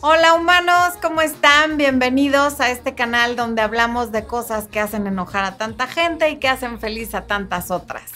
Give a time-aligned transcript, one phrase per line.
[0.00, 1.76] Hola humanos, ¿cómo están?
[1.76, 6.36] Bienvenidos a este canal donde hablamos de cosas que hacen enojar a tanta gente y
[6.36, 8.12] que hacen feliz a tantas otras.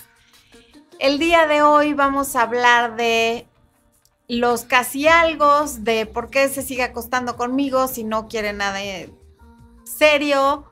[1.00, 3.48] El día de hoy vamos a hablar de
[4.28, 8.78] los casi algo, de por qué se sigue acostando conmigo si no quiere nada
[9.82, 10.70] serio,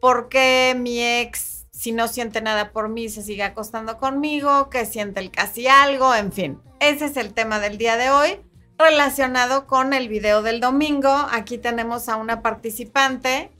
[0.00, 4.86] por qué mi ex si no siente nada por mí se sigue acostando conmigo, que
[4.86, 6.60] siente el casi algo, en fin.
[6.80, 8.40] Ese es el tema del día de hoy
[8.78, 11.10] relacionado con el video del domingo.
[11.32, 13.50] Aquí tenemos a una participante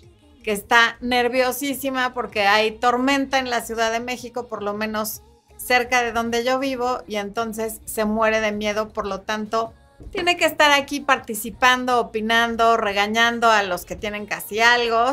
[0.45, 5.23] que está nerviosísima porque hay tormenta en la Ciudad de México, por lo menos
[5.57, 9.75] cerca de donde yo vivo, y entonces se muere de miedo, por lo tanto,
[10.13, 15.13] tiene que estar aquí participando, opinando, regañando a los que tienen casi algo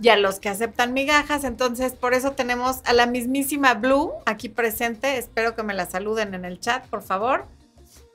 [0.00, 1.42] y a los que aceptan migajas.
[1.42, 5.18] Entonces, por eso tenemos a la mismísima Blue aquí presente.
[5.18, 7.46] Espero que me la saluden en el chat, por favor.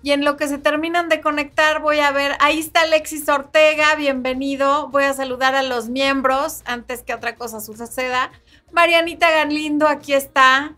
[0.01, 3.95] Y en lo que se terminan de conectar, voy a ver, ahí está Alexis Ortega,
[3.95, 4.87] bienvenido.
[4.89, 8.31] Voy a saludar a los miembros antes que otra cosa suceda.
[8.71, 10.77] Marianita Galindo, aquí está,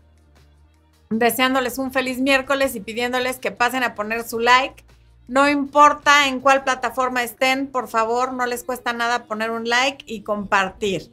[1.08, 4.84] deseándoles un feliz miércoles y pidiéndoles que pasen a poner su like.
[5.28, 10.04] No importa en cuál plataforma estén, por favor, no les cuesta nada poner un like
[10.08, 11.12] y compartir.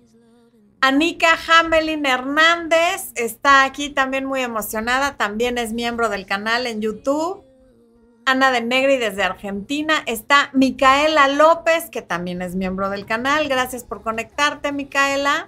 [0.82, 7.44] Anika Hamelin Hernández está aquí también muy emocionada, también es miembro del canal en YouTube.
[8.26, 10.04] Ana de Negri desde Argentina.
[10.06, 13.48] Está Micaela López, que también es miembro del canal.
[13.48, 15.48] Gracias por conectarte, Micaela.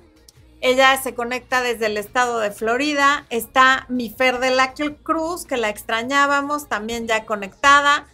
[0.62, 3.26] Ella se conecta desde el estado de Florida.
[3.30, 8.06] Está mi Fer de la Cruz, que la extrañábamos, también ya conectada.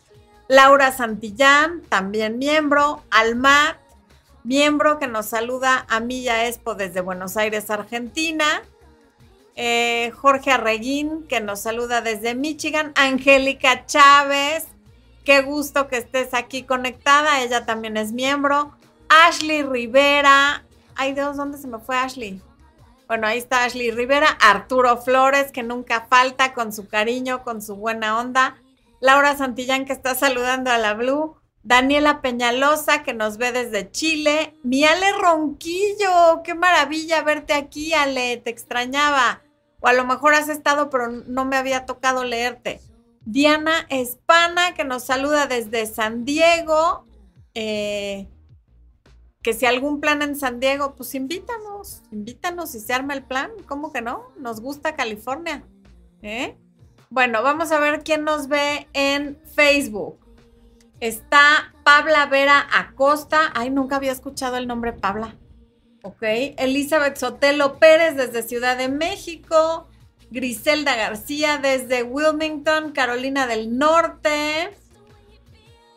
[0.47, 3.03] Laura Santillán, también miembro.
[3.09, 3.75] Almat,
[4.43, 8.63] miembro que nos saluda a Milla Expo desde Buenos Aires, Argentina.
[9.59, 14.67] Eh, Jorge Arreguín, que nos saluda desde Michigan, Angélica Chávez,
[15.25, 18.77] qué gusto que estés aquí conectada, ella también es miembro,
[19.09, 20.63] Ashley Rivera,
[20.95, 22.39] ay Dios, ¿dónde se me fue Ashley?
[23.07, 27.77] Bueno, ahí está Ashley Rivera, Arturo Flores, que nunca falta con su cariño, con su
[27.77, 28.57] buena onda,
[28.99, 34.53] Laura Santillán, que está saludando a la Blue, Daniela Peñalosa, que nos ve desde Chile,
[34.61, 39.41] mi Ale Ronquillo, qué maravilla verte aquí, Ale, te extrañaba
[39.79, 42.81] o a lo mejor has estado, pero no me había tocado leerte.
[43.25, 47.05] Diana Espana, que nos saluda desde San Diego.
[47.53, 48.27] Eh,
[49.41, 53.51] que si algún plan en San Diego, pues invítanos, invítanos y se arma el plan.
[53.65, 54.31] ¿Cómo que no?
[54.37, 55.63] Nos gusta California.
[56.21, 56.57] ¿eh?
[57.09, 60.19] Bueno, vamos a ver quién nos ve en Facebook.
[60.99, 63.51] Está Pabla Vera Acosta.
[63.53, 65.35] Ay, nunca había escuchado el nombre Pabla.
[66.07, 66.23] Ok.
[66.57, 69.89] Elizabeth Sotelo Pérez desde Ciudad de México.
[70.31, 74.69] Griselda García desde Wilmington, Carolina del Norte.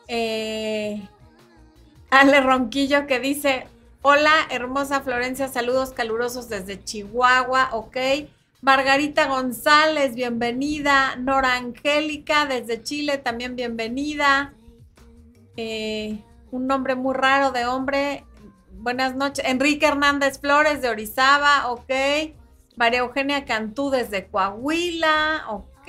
[0.08, 1.00] Eh,
[2.10, 3.68] Ale Ronquillo que dice,
[4.02, 7.96] hola, hermosa Florencia, saludos calurosos desde Chihuahua, ok.
[8.62, 11.14] Margarita González, bienvenida.
[11.14, 14.54] Nora Angélica desde Chile, también bienvenida.
[15.56, 16.18] Eh,
[16.50, 18.24] un nombre muy raro de hombre,
[18.80, 19.44] buenas noches.
[19.46, 22.34] Enrique Hernández Flores de Orizaba, ok.
[22.76, 25.88] María Eugenia Cantú desde Coahuila, ok.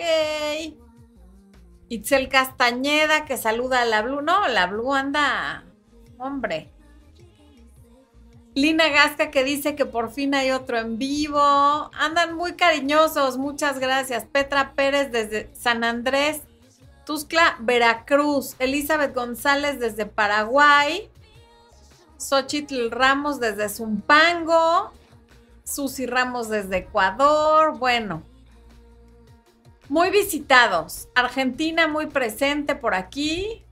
[1.90, 4.22] Itzel Castañeda que saluda a la Blue.
[4.22, 5.66] No, la Blue anda,
[6.18, 6.69] hombre.
[8.53, 11.40] Lina Gasca que dice que por fin hay otro en vivo.
[11.94, 14.25] Andan muy cariñosos, muchas gracias.
[14.25, 16.41] Petra Pérez desde San Andrés,
[17.06, 18.56] Tuzcla, Veracruz.
[18.59, 21.10] Elizabeth González desde Paraguay.
[22.21, 24.91] Xochitl Ramos desde Zumpango,
[25.63, 28.23] Susi Ramos desde Ecuador, bueno,
[29.89, 31.09] muy visitados.
[31.15, 33.65] Argentina muy presente por aquí.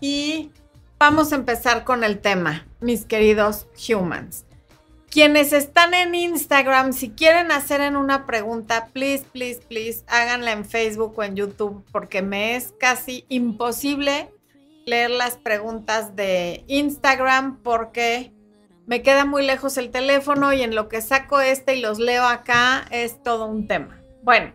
[0.00, 0.50] Y
[0.98, 4.44] vamos a empezar con el tema, mis queridos humans.
[5.10, 10.64] Quienes están en Instagram, si quieren hacer en una pregunta, please, please, please, háganla en
[10.64, 14.30] Facebook o en YouTube, porque me es casi imposible
[14.86, 18.32] leer las preguntas de Instagram porque
[18.86, 22.24] me queda muy lejos el teléfono y en lo que saco este y los leo
[22.24, 24.00] acá es todo un tema.
[24.22, 24.54] Bueno,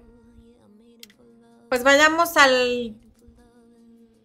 [1.67, 2.95] pues vayamos al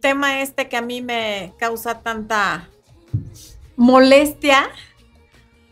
[0.00, 2.68] tema este que a mí me causa tanta
[3.74, 4.70] molestia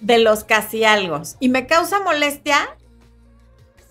[0.01, 1.23] de los casi algo.
[1.39, 2.77] Y me causa molestia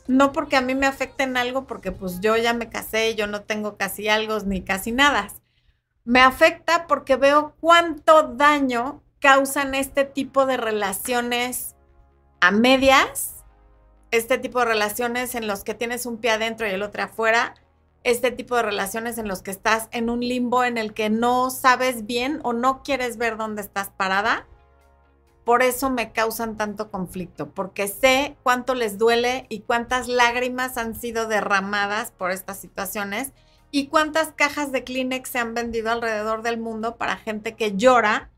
[0.07, 3.43] no porque a mí me afecten algo, porque pues yo ya me casé, yo no
[3.43, 5.29] tengo casi algo ni casi nada,
[6.05, 11.75] me afecta porque veo cuánto daño causan este tipo de relaciones
[12.41, 13.43] a medias,
[14.11, 17.55] este tipo de relaciones en los que tienes un pie adentro y el otro afuera,
[18.03, 21.49] este tipo de relaciones en los que estás en un limbo en el que no
[21.49, 24.45] sabes bien o no quieres ver dónde estás parada.
[25.45, 30.95] Por eso me causan tanto conflicto, porque sé cuánto les duele y cuántas lágrimas han
[30.95, 33.31] sido derramadas por estas situaciones
[33.75, 38.29] y cuántas cajas de Kleenex se han vendido alrededor del mundo para gente que llora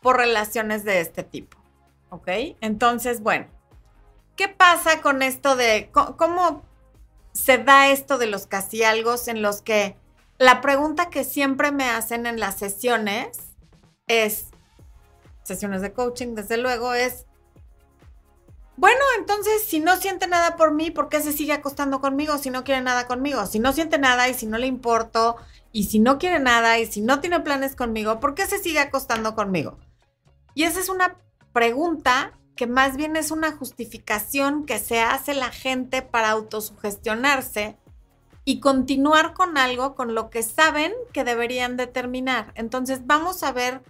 [0.00, 1.58] por relaciones de este tipo.
[2.08, 2.28] ¿Ok?
[2.62, 3.46] Entonces, bueno,
[4.36, 6.62] ¿qué pasa con esto de cómo
[7.34, 9.98] se da esto de los casi algo en los que
[10.38, 13.36] la pregunta que siempre me hacen en las sesiones
[14.06, 14.46] es,
[15.42, 17.26] sesiones de coaching, desde luego, es,
[18.76, 22.50] bueno, entonces, si no siente nada por mí, ¿por qué se sigue acostando conmigo si
[22.50, 23.46] no quiere nada conmigo?
[23.46, 25.36] Si no siente nada y si no le importo,
[25.74, 28.78] y si no quiere nada y si no tiene planes conmigo, ¿por qué se sigue
[28.78, 29.76] acostando conmigo?
[30.54, 31.16] Y esa es una
[31.52, 37.76] pregunta que más bien es una justificación que se hace la gente para autosugestionarse
[38.44, 42.52] y continuar con algo con lo que saben que deberían determinar.
[42.54, 43.82] Entonces vamos a ver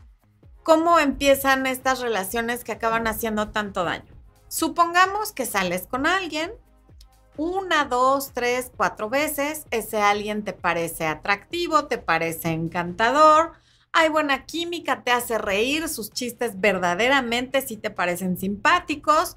[0.62, 4.13] cómo empiezan estas relaciones que acaban haciendo tanto daño.
[4.54, 6.52] Supongamos que sales con alguien
[7.36, 13.54] una, dos, tres, cuatro veces, ese alguien te parece atractivo, te parece encantador,
[13.90, 19.36] hay buena química, te hace reír, sus chistes verdaderamente sí te parecen simpáticos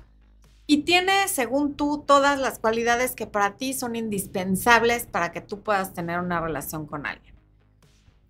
[0.67, 5.63] y tiene, según tú, todas las cualidades que para ti son indispensables para que tú
[5.63, 7.33] puedas tener una relación con alguien.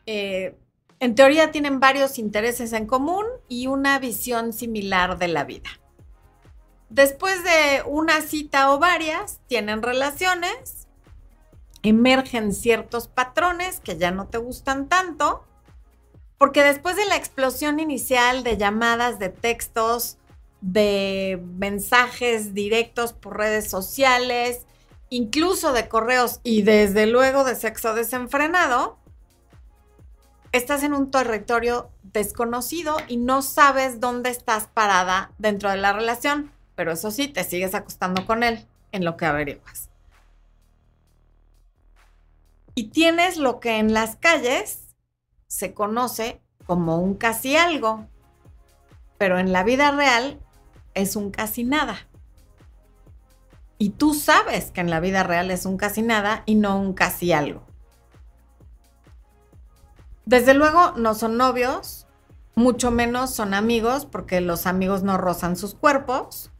[0.06, 0.56] Eh,
[1.02, 5.70] en teoría tienen varios intereses en común y una visión similar de la vida.
[6.90, 10.88] Después de una cita o varias, tienen relaciones,
[11.84, 15.48] emergen ciertos patrones que ya no te gustan tanto
[16.38, 20.18] porque después de la explosión inicial de llamadas, de textos,
[20.62, 24.66] de mensajes directos por redes sociales,
[25.10, 29.00] incluso de correos y desde luego de sexo desenfrenado,
[30.52, 36.52] estás en un territorio desconocido y no sabes dónde estás parada dentro de la relación,
[36.78, 39.90] pero eso sí, te sigues acostando con él en lo que averiguas.
[42.76, 44.96] Y tienes lo que en las calles
[45.48, 48.06] se conoce como un casi algo,
[49.18, 50.40] pero en la vida real
[50.94, 51.98] es un casi nada.
[53.80, 56.94] Y tú sabes que en la vida real es un casi nada y no un
[56.94, 57.64] casi algo.
[60.26, 62.06] Desde luego no son novios,
[62.54, 66.52] mucho menos son amigos porque los amigos no rozan sus cuerpos.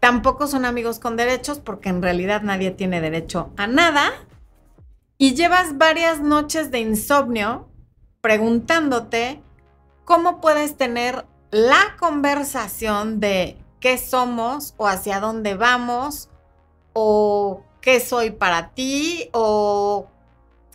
[0.00, 4.10] Tampoco son amigos con derechos porque en realidad nadie tiene derecho a nada.
[5.18, 7.68] Y llevas varias noches de insomnio
[8.22, 9.42] preguntándote
[10.04, 16.30] cómo puedes tener la conversación de qué somos o hacia dónde vamos
[16.92, 20.08] o qué soy para ti o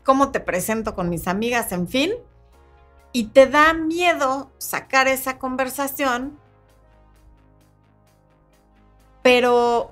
[0.04, 2.14] cómo te presento con mis amigas, en fin.
[3.12, 6.38] Y te da miedo sacar esa conversación,
[9.26, 9.92] pero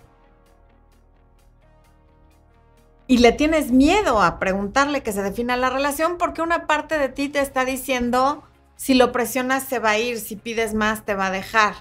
[3.08, 7.10] y le tienes miedo a preguntarle que se defina la relación porque una parte de
[7.10, 8.44] ti te está diciendo,
[8.76, 11.74] si lo presionas se va a ir, si pides más te va a dejar.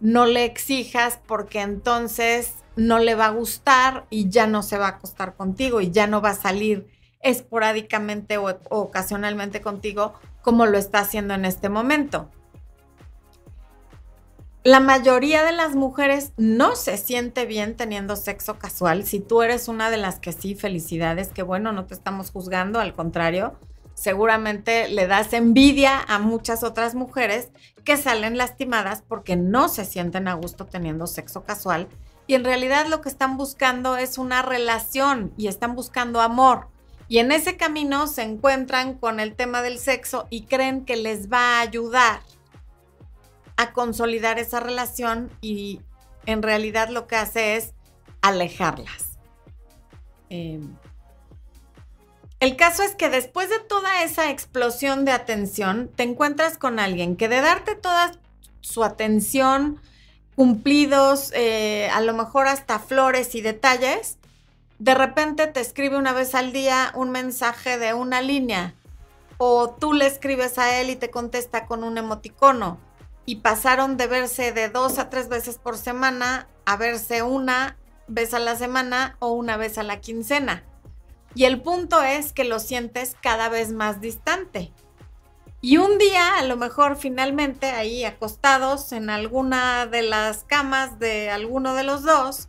[0.00, 4.86] No le exijas porque entonces no le va a gustar y ya no se va
[4.86, 6.88] a acostar contigo y ya no va a salir
[7.20, 12.30] esporádicamente o, ocasionalmente contigo como lo está haciendo en este momento
[14.66, 19.06] la mayoría de las mujeres no se siente bien teniendo sexo casual.
[19.06, 22.80] Si tú eres una de las que sí, felicidades, que bueno, no te estamos juzgando,
[22.80, 23.54] al contrario,
[23.94, 27.50] seguramente le das envidia a muchas otras mujeres
[27.84, 31.86] que salen lastimadas porque no se sienten a gusto teniendo sexo casual
[32.26, 36.66] y en realidad lo que están buscando es una relación y están buscando amor.
[37.06, 41.30] Y en ese camino se encuentran con el tema del sexo y creen que les
[41.30, 42.18] va a ayudar
[43.56, 45.80] a consolidar esa relación y
[46.26, 47.72] en realidad lo que hace es
[48.20, 49.18] alejarlas.
[50.28, 50.76] Em,
[52.40, 57.16] el caso es que después de toda esa explosión de atención, te encuentras con alguien
[57.16, 58.12] que de darte toda
[58.60, 59.80] su atención,
[60.34, 64.18] cumplidos, eh, a lo mejor hasta flores y detalles,
[64.78, 68.74] de repente te escribe una vez al día un mensaje de una línea
[69.38, 72.78] o tú le escribes a él y te contesta con un emoticono
[73.26, 78.32] y pasaron de verse de dos a tres veces por semana a verse una vez
[78.32, 80.64] a la semana o una vez a la quincena.
[81.34, 84.72] Y el punto es que lo sientes cada vez más distante.
[85.60, 91.30] Y un día, a lo mejor finalmente ahí acostados en alguna de las camas de
[91.30, 92.48] alguno de los dos,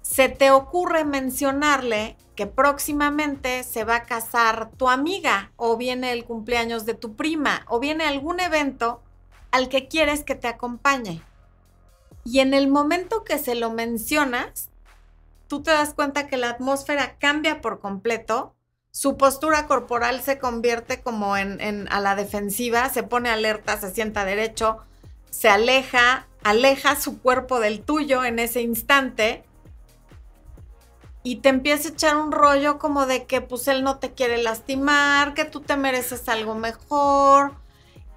[0.00, 6.24] se te ocurre mencionarle que próximamente se va a casar tu amiga o viene el
[6.24, 9.02] cumpleaños de tu prima o viene algún evento
[9.50, 11.22] al que quieres que te acompañe.
[12.24, 14.70] Y en el momento que se lo mencionas,
[15.48, 18.54] tú te das cuenta que la atmósfera cambia por completo,
[18.92, 24.24] su postura corporal se convierte como en, a la defensiva, se pone alerta, se sienta
[24.24, 24.78] derecho,
[25.30, 29.44] se aleja, aleja su cuerpo del tuyo en ese instante
[31.22, 34.42] y te empieza a echar un rollo como de que pues él no te quiere
[34.42, 37.54] lastimar, que tú te mereces algo mejor,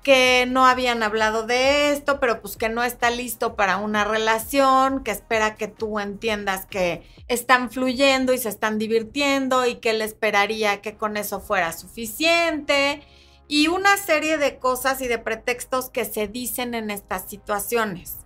[0.03, 5.03] que no habían hablado de esto, pero pues que no está listo para una relación,
[5.03, 10.01] que espera que tú entiendas que están fluyendo y se están divirtiendo y que él
[10.01, 13.01] esperaría que con eso fuera suficiente
[13.48, 18.17] y una serie de cosas y de pretextos que se dicen en estas situaciones.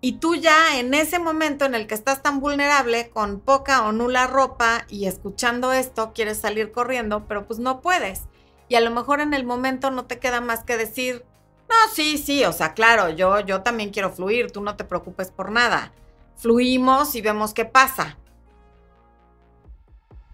[0.00, 3.92] Y tú ya en ese momento en el que estás tan vulnerable, con poca o
[3.92, 8.22] nula ropa y escuchando esto, quieres salir corriendo, pero pues no puedes
[8.68, 11.24] y a lo mejor en el momento no te queda más que decir,
[11.68, 15.30] no, sí, sí, o sea, claro, yo, yo también quiero fluir, tú no te preocupes
[15.30, 15.92] por nada.
[16.36, 18.18] Fluimos y vemos qué pasa.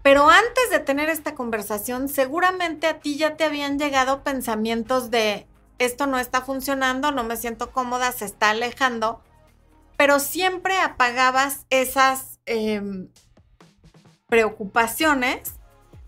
[0.03, 5.47] Pero antes de tener esta conversación, seguramente a ti ya te habían llegado pensamientos de,
[5.79, 9.21] esto no está funcionando, no me siento cómoda, se está alejando,
[9.97, 13.09] pero siempre apagabas esas em,
[14.27, 15.53] preocupaciones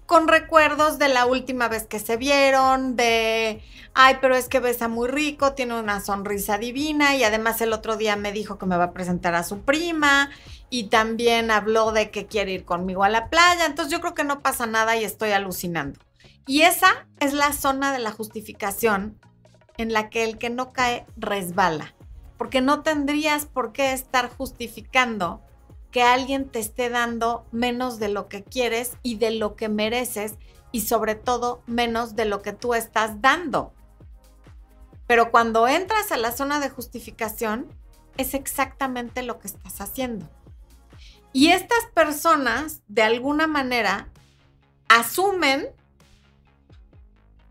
[0.05, 3.61] con recuerdos de la última vez que se vieron, de,
[3.93, 7.97] ay, pero es que besa muy rico, tiene una sonrisa divina y además el otro
[7.97, 10.29] día me dijo que me va a presentar a su prima
[10.69, 14.23] y también habló de que quiere ir conmigo a la playa, entonces yo creo que
[14.23, 15.99] no pasa nada y estoy alucinando.
[16.47, 19.19] Y esa es la zona de la justificación
[19.77, 21.95] en la que el que no cae resbala,
[22.37, 25.41] porque no tendrías por qué estar justificando
[25.95, 30.33] que alguien te esté dando menos de lo que quieres y de lo que mereces
[30.73, 33.71] y sobre todo menos de lo que tú estás dando.
[35.07, 37.69] Pero cuando entras a la zona de justificación,
[38.17, 40.29] es exactamente lo que estás haciendo.
[41.31, 44.09] Y estas personas, de alguna manera,
[44.89, 45.69] asumen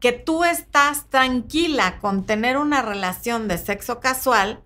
[0.01, 4.63] que tú estás tranquila con tener una relación de sexo casual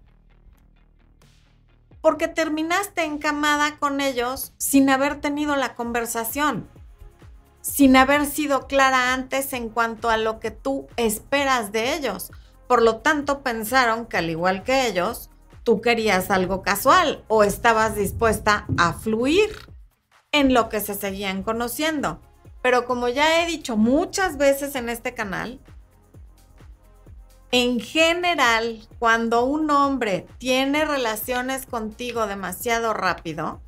[2.09, 6.67] porque terminaste encamada con ellos sin haber tenido la conversación,
[7.61, 12.31] sin haber sido clara antes en cuanto a lo que tú esperas de ellos.
[12.67, 15.29] Por lo tanto, pensaron que al igual que ellos,
[15.65, 19.51] tú querías algo casual o estabas dispuesta a fluir
[20.33, 22.23] en lo que se seguían conociendo.
[22.63, 25.61] Pero como ya he dicho muchas veces en este canal,
[27.51, 33.63] en general, cuando un hombre tiene relaciones contigo demasiado rápido,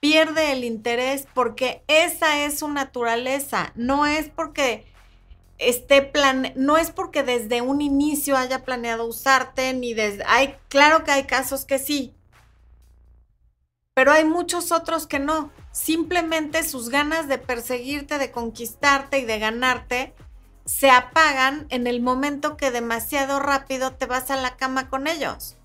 [0.00, 4.86] pierde el interés porque esa es su naturaleza, no es porque
[5.58, 11.02] esté plan no es porque desde un inicio haya planeado usarte ni desde hay claro
[11.02, 12.14] que hay casos que sí.
[13.94, 15.50] Pero hay muchos otros que no.
[15.72, 20.14] Simplemente sus ganas de perseguirte, de conquistarte y de ganarte
[20.66, 25.56] se apagan en el momento que demasiado rápido te vas a la cama con ellos.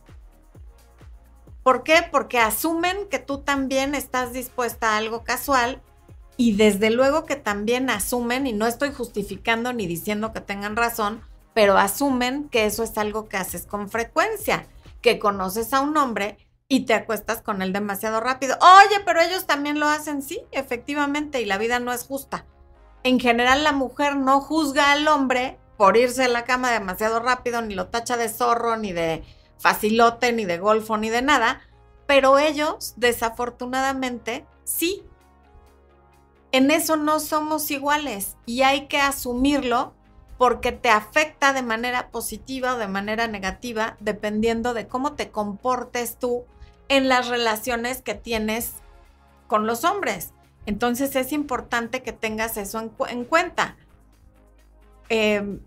[1.63, 2.05] ¿Por qué?
[2.11, 5.81] Porque asumen que tú también estás dispuesta a algo casual
[6.37, 11.21] y desde luego que también asumen, y no estoy justificando ni diciendo que tengan razón,
[11.53, 14.67] pero asumen que eso es algo que haces con frecuencia,
[15.01, 18.57] que conoces a un hombre y te acuestas con él demasiado rápido.
[18.61, 22.45] Oye, pero ellos también lo hacen, sí, efectivamente, y la vida no es justa
[23.03, 27.61] en general la mujer no juzga al hombre por irse a la cama demasiado rápido,
[27.61, 29.23] ni lo tacha de zorro, ni de
[29.57, 31.61] facilote, ni de golfo, ni de nada,
[32.05, 35.03] pero ellos, desafortunadamente, sí.
[36.51, 39.93] En eso no somos iguales y hay que asumirlo
[40.37, 46.17] porque te afecta de manera positiva o de manera negativa, dependiendo de cómo te comportes
[46.17, 46.45] tú
[46.89, 48.73] en las relaciones que tienes
[49.47, 50.33] con los hombres.
[50.65, 53.77] Entonces es importante que tengas eso en, cuenta.
[55.09, 55.59] Em,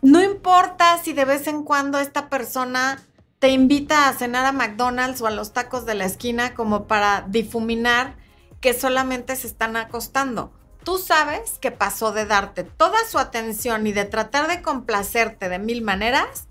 [0.00, 3.02] no importa si de vez en cuando esta persona
[3.38, 7.24] te invita a cenar a McDonald's o a los tacos de la esquina como para
[7.28, 8.16] difuminar
[8.60, 10.52] que solamente se están acostando.
[10.82, 15.58] Tú sabes que pasó de darte toda su atención y de tratar de complacerte de
[15.58, 16.47] mil maneras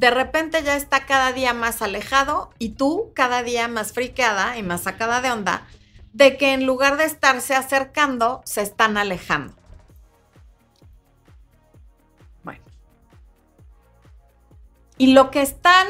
[0.00, 4.62] de repente ya está cada día más alejado y tú cada día más friqueada y
[4.62, 5.66] más sacada de onda
[6.14, 9.52] de que en lugar de estarse acercando, se están alejando.
[12.42, 12.62] Bueno.
[14.96, 15.86] Y lo que están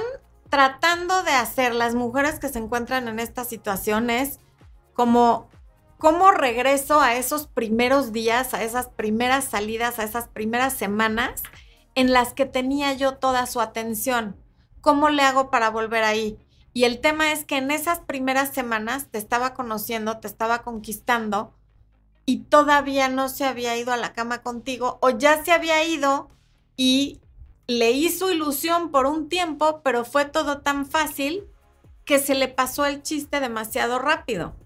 [0.49, 4.41] tratando de hacer las mujeres que se encuentran en esta situación es
[4.93, 5.49] como
[5.99, 11.45] cómo regreso a esos primeros días, a esas primeras salidas, a esas primeras semanas
[11.95, 14.37] en las que tenía yo toda su atención.
[14.81, 16.39] ¿Cómo le hago para volver ahí?
[16.73, 21.53] Y el tema es que en esas primeras semanas te estaba conociendo, te estaba conquistando
[22.27, 26.31] y todavía no se había ido a la cama contigo o ya se había ido
[26.77, 27.21] y
[27.67, 31.45] le hizo ilusión por un tiempo, pero fue todo tan fácil
[32.05, 34.57] que se le pasó el chiste demasiado rápido.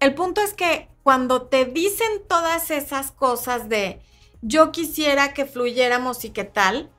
[0.00, 4.02] El punto es que cuando te dicen todas esas cosas de
[4.42, 6.90] yo quisiera que fluyéramos y qué tal,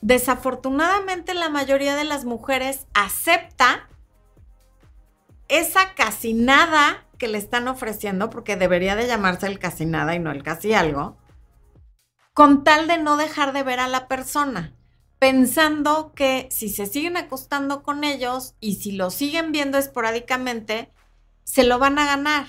[0.00, 3.88] desafortunadamente la mayoría de las mujeres acepta
[5.48, 10.18] esa casi nada que le están ofreciendo, porque debería de llamarse el casi nada y
[10.18, 11.16] no el casi algo,
[12.34, 14.74] con tal de no dejar de ver a la persona,
[15.18, 20.90] pensando que si se siguen acostando con ellos y si lo siguen viendo esporádicamente,
[21.44, 22.46] se lo van a ganar.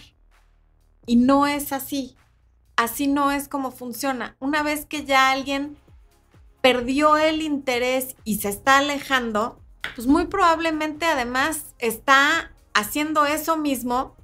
[1.05, 2.15] Y no es así.
[2.75, 4.35] Así no es como funciona.
[4.39, 5.77] Una vez que ya alguien
[6.61, 9.59] perdió el interés y se está alejando,
[9.95, 14.15] pues muy probablemente además está haciendo eso mismo,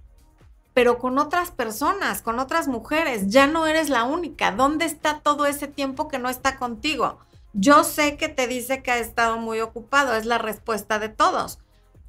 [0.73, 3.27] pero con otras personas, con otras mujeres.
[3.27, 4.51] Ya no eres la única.
[4.51, 7.19] ¿Dónde está todo ese tiempo que no está contigo?
[7.53, 11.59] Yo sé que te dice que ha estado muy ocupado, es la respuesta de todos.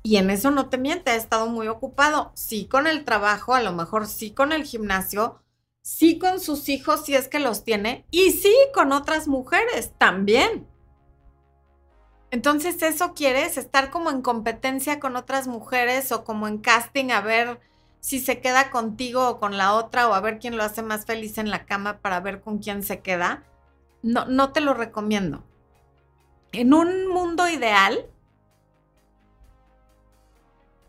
[0.02, 2.33] Y en eso no te miente, ha estado muy ocupado.
[2.35, 5.42] Sí con el trabajo, a lo mejor sí con el gimnasio,
[5.83, 10.66] sí con sus hijos si es que los tiene, y sí con otras mujeres también.
[12.30, 13.57] Entonces, ¿eso quieres?
[13.57, 17.61] ¿Estar como en competencia con otras mujeres o como en casting a ver
[17.99, 21.04] si se queda contigo o con la otra o a ver quién lo hace más
[21.04, 23.42] feliz en la cama para ver con quién se queda?
[24.02, 25.45] No, no te lo recomiendo.
[26.52, 28.07] En un mundo ideal,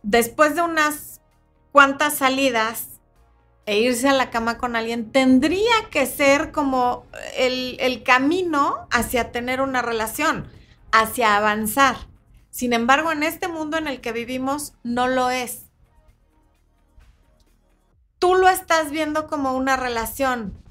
[0.03, 1.21] después de unas
[1.71, 2.87] cuantas salidas
[3.65, 7.05] e irse a la cama con alguien, tendría que ser como
[7.37, 10.49] el, el camino hacia tener una relación
[10.91, 11.97] hacia avanzar.
[12.49, 15.63] Sin embargo, en este mundo en el que vivimos no lo es.
[18.19, 20.61] Tú lo estás viendo como una relación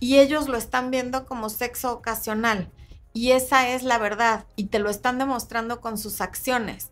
[0.00, 2.72] y ellos lo están viendo como sexo ocasional.
[3.12, 6.90] Y esa es la verdad y te lo están demostrando con sus acciones.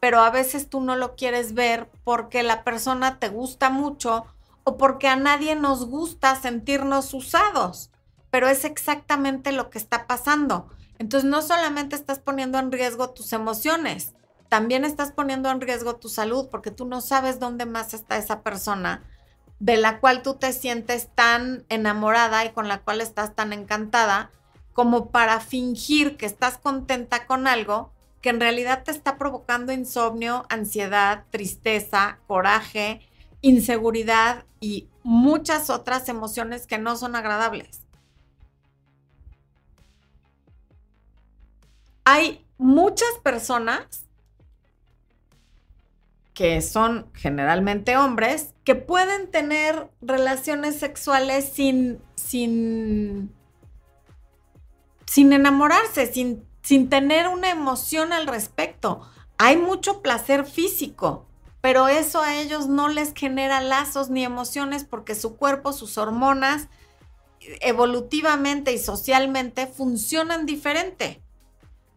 [0.00, 4.26] Pero a veces tú no lo quieres ver porque la persona te gusta mucho
[4.64, 7.90] o porque a nadie nos gusta sentirnos usados.
[8.30, 10.68] Pero es exactamente lo que está pasando
[11.00, 14.12] entonces no solamente estás poniendo en riesgo tus emociones,
[14.50, 18.42] también estás poniendo en riesgo tu salud porque tú no sabes dónde más está esa
[18.42, 19.02] persona
[19.60, 24.30] de la cual tú te sientes tan enamorada y con la cual estás tan encantada
[24.74, 30.46] como para fingir que estás contenta con algo que en realidad te está provocando insomnio,
[30.48, 33.00] ansiedad, tristeza, coraje,
[33.40, 37.80] inseguridad y muchas otras emociones que no son agradables.
[42.12, 44.08] hay muchas personas
[46.34, 53.32] que son generalmente hombres que pueden tener relaciones sexuales sin, sin,
[55.06, 59.00] sin enamorarse, sin, sin tener una emoción al respecto.
[59.38, 61.26] Hay mucho placer físico,
[61.60, 66.68] pero eso a ellos no les genera lazos ni emociones porque su cuerpo, sus hormonas,
[67.60, 71.22] evolutivamente y socialmente funcionan diferente.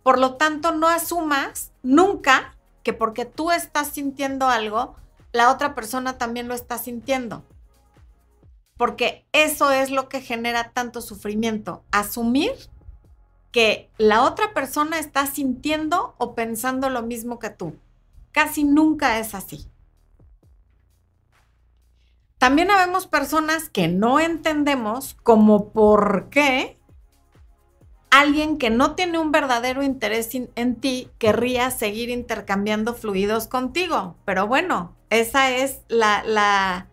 [0.03, 4.95] Por lo tanto, no asumas nunca que porque tú estás sintiendo algo,
[5.31, 7.43] la otra persona también lo está sintiendo.
[8.77, 11.83] Porque eso es lo que genera tanto sufrimiento.
[11.91, 12.51] Asumir
[13.53, 17.75] que la otra persona está sintiendo o pensando lo mismo que tú.
[18.33, 19.69] Casi nunca es así.
[22.39, 26.77] También habemos personas que no entendemos como por qué
[28.09, 34.15] alguien que no tiene un verdadero interés en ti querría seguir intercambiando fluidos contigo.
[34.25, 36.87] Pero bueno, esa es la, la,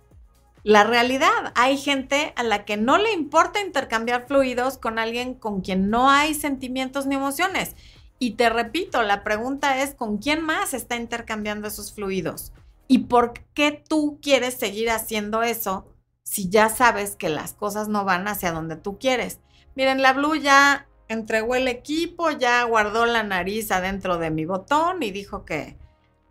[0.62, 1.52] la realidad.
[1.54, 6.10] Hay gente a la que no le importa intercambiar fluidos con alguien con quien no
[6.10, 7.76] hay sentimientos ni emociones.
[8.18, 12.52] Y te repito, la pregunta es, ¿con quién más está intercambiando esos fluidos?
[12.86, 15.86] ¿Y por qué tú quieres seguir haciendo eso
[16.22, 19.40] si ya sabes que las cosas no van hacia donde tú quieres?
[19.74, 25.02] Miren, la Blue ya entregó el equipo, ya guardó la nariz adentro de mi botón
[25.02, 25.78] y dijo que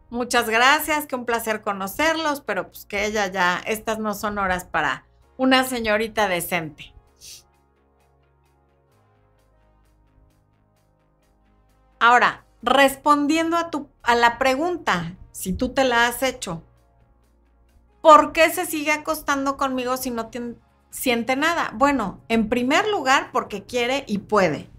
[0.10, 4.66] Muchas gracias, que un placer conocerlos, pero pues que ella ya, estas no son horas
[4.66, 5.06] para
[5.38, 6.96] una señorita decente.
[12.00, 16.64] Ahora, respondiendo a, tu, a la pregunta, si tú te la has hecho,
[18.02, 20.32] ¿por qué se sigue acostando conmigo si no
[20.90, 21.72] siente nada?
[21.76, 24.70] Bueno, en primer lugar, porque quiere y puede.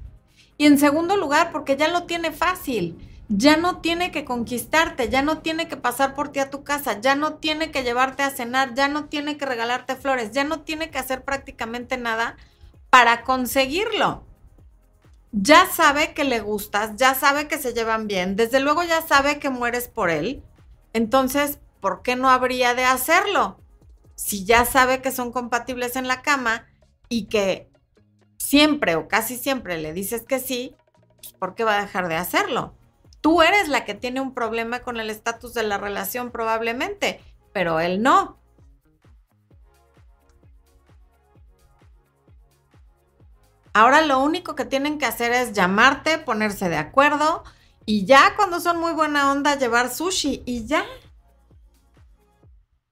[0.57, 5.23] Y en segundo lugar, porque ya lo tiene fácil ya no tiene que conquistarte, ya
[5.23, 8.31] no tiene que pasar por ti a tu casa, ya no tiene que llevarte a
[8.31, 12.37] cenar, ya no tiene que regalarte flores, ya no tiene que hacer prácticamente nada
[12.91, 14.25] para conseguirlo
[15.33, 19.39] ya sabe que le gustas, ya sabe que se llevan bien, desde luego ya sabe
[19.39, 20.43] que mueres por él.
[20.93, 23.61] Entonces, ¿por qué no habría de hacerlo?
[24.17, 26.67] Si ya sabe que son compatibles en la cama
[27.09, 27.71] y que
[28.39, 30.75] siempre o casi siempre le dices que sí,
[31.17, 32.75] pues, ¿por qué va a dejar de hacerlo?
[33.21, 37.21] Tú eres la que tiene un problema con el estatus de la relación probablemente,
[37.53, 38.39] pero él no.
[43.73, 47.45] Ahora lo único que tienen que hacer es llamarte, ponerse de acuerdo
[47.87, 50.85] y ya cuando son muy buena onda llevar sushi y ya.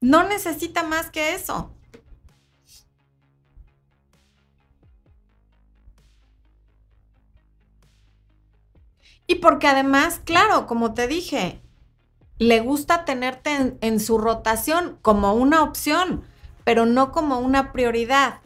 [0.01, 1.75] No necesita más que eso.
[9.29, 11.61] Y porque además, claro, como te dije,
[12.39, 16.23] le gusta tenerte en, su rotación como una opción,
[16.63, 18.39] pero no como una prioridad.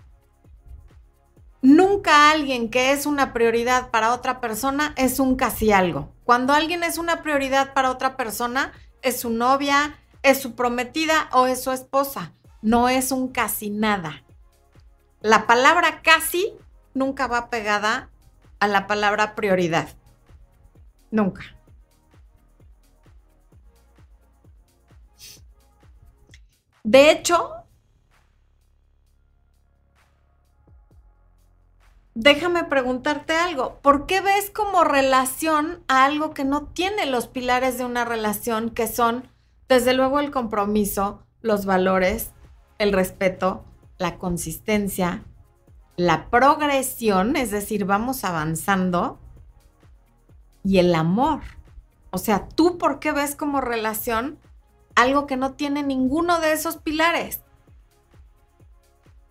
[1.62, 6.12] Nunca alguien que es una prioridad para otra persona es un casi algo.
[6.26, 11.48] Cuando alguien es una prioridad para otra persona, es su novia, es su prometida o
[11.48, 12.34] es su esposa.
[12.62, 14.22] No es un casi nada.
[15.22, 16.54] La palabra casi
[16.94, 18.10] nunca va pegada
[18.60, 19.88] a la palabra prioridad.
[21.14, 21.44] Nunca.
[26.84, 27.52] De hecho,
[32.16, 33.78] déjame preguntarte algo.
[33.84, 38.72] ¿Por qué ves como relación a algo que no tiene los pilares de una relación,
[38.72, 39.30] que son,
[39.70, 42.32] desde luego, el compromiso, los valores,
[42.80, 43.64] el respeto,
[44.00, 45.24] la consistencia,
[45.96, 49.20] la progresión, es decir, vamos avanzando,
[50.64, 51.42] y el amor?
[52.12, 54.38] O sea, ¿tú por qué ves como relación
[54.96, 57.42] algo que no tiene ninguno de esos pilares?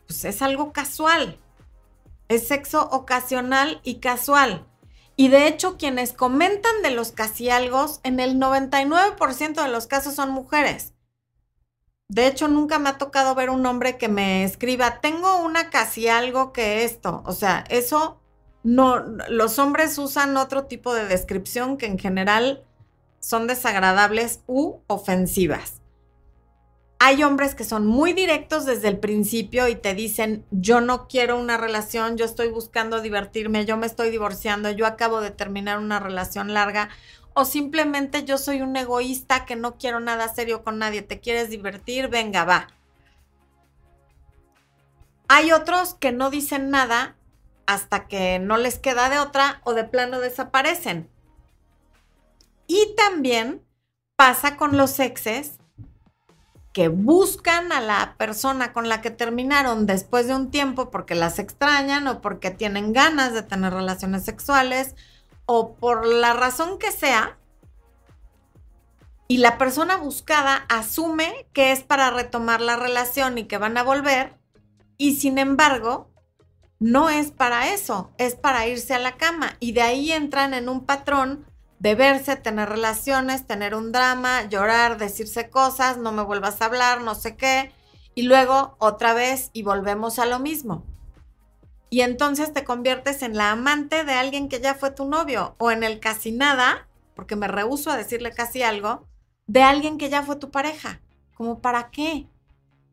[0.06, 1.38] Pues es algo casual
[2.32, 4.66] es sexo ocasional y casual.
[5.16, 10.14] Y de hecho, quienes comentan de los casi algo, en el 99% de los casos
[10.14, 10.94] son mujeres.
[12.08, 16.08] De hecho, nunca me ha tocado ver un hombre que me escriba, tengo una casi
[16.08, 17.22] algo que esto.
[17.26, 18.20] O sea, eso
[18.62, 18.98] no,
[19.28, 22.64] los hombres usan otro tipo de descripción que en general
[23.18, 25.80] son desagradables u ofensivas.
[26.98, 31.36] Hay hombres que son muy directos desde el principio y te dicen, yo no quiero
[31.36, 35.98] una relación, yo estoy buscando divertirme, yo me estoy divorciando, yo acabo de terminar una
[35.98, 36.90] relación larga
[37.34, 41.50] o simplemente yo soy un egoísta que no quiero nada serio con nadie, te quieres
[41.50, 42.68] divertir, venga, va.
[45.26, 47.16] Hay otros que no dicen nada
[47.74, 51.10] hasta que no les queda de otra o de plano desaparecen.
[52.66, 53.64] Y también
[54.16, 55.58] pasa con los exes
[56.72, 61.38] que buscan a la persona con la que terminaron después de un tiempo porque las
[61.38, 64.94] extrañan o porque tienen ganas de tener relaciones sexuales
[65.44, 67.38] o por la razón que sea.
[69.28, 73.82] Y la persona buscada asume que es para retomar la relación y que van a
[73.82, 74.34] volver.
[74.96, 76.11] Y sin embargo,
[76.82, 79.56] no es para eso, es para irse a la cama.
[79.60, 81.46] Y de ahí entran en un patrón
[81.78, 87.00] de verse, tener relaciones, tener un drama, llorar, decirse cosas, no me vuelvas a hablar,
[87.00, 87.72] no sé qué,
[88.16, 90.84] y luego otra vez y volvemos a lo mismo.
[91.88, 95.70] Y entonces te conviertes en la amante de alguien que ya fue tu novio o
[95.70, 99.06] en el casi nada, porque me rehuso a decirle casi algo,
[99.46, 101.00] de alguien que ya fue tu pareja.
[101.34, 102.26] ¿Como para qué?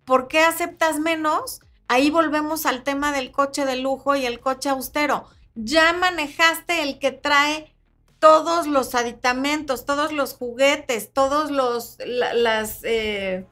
[0.05, 1.61] ¿Por qué aceptas menos?
[1.89, 5.25] Ahí volvemos al tema del coche de lujo y el coche austero.
[5.55, 7.75] Ya manejaste el que trae
[8.19, 13.47] todos los aditamentos, todos los juguetes, todos los las eh,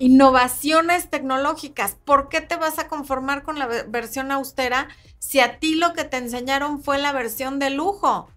[0.00, 1.96] innovaciones tecnológicas.
[2.04, 4.88] ¿Por qué te vas a conformar con la versión austera
[5.20, 8.28] si a ti lo que te enseñaron fue la versión de lujo?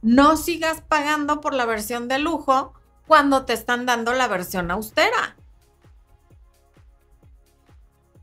[0.00, 2.72] No sigas pagando por la versión de lujo
[3.06, 5.36] cuando te están dando la versión austera.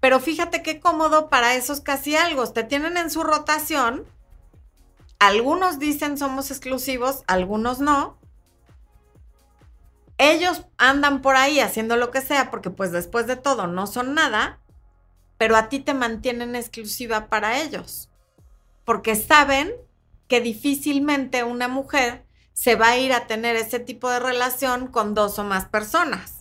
[0.05, 2.47] Pero fíjate qué cómodo para esos casi algo.
[2.51, 4.05] Te tienen en su rotación
[5.17, 8.15] algunos dicen somos exclusivos, algunos no.
[10.19, 14.13] Ellos andan por ahí haciendo lo que sea porque pues después de todo no son
[14.13, 14.59] nada,
[15.39, 18.11] pero a ti te mantienen exclusiva para ellos.
[18.83, 19.73] Porque saben
[20.27, 25.15] que difícilmente una mujer se va a ir a tener ese tipo de relación con
[25.15, 26.34] dos o más personas.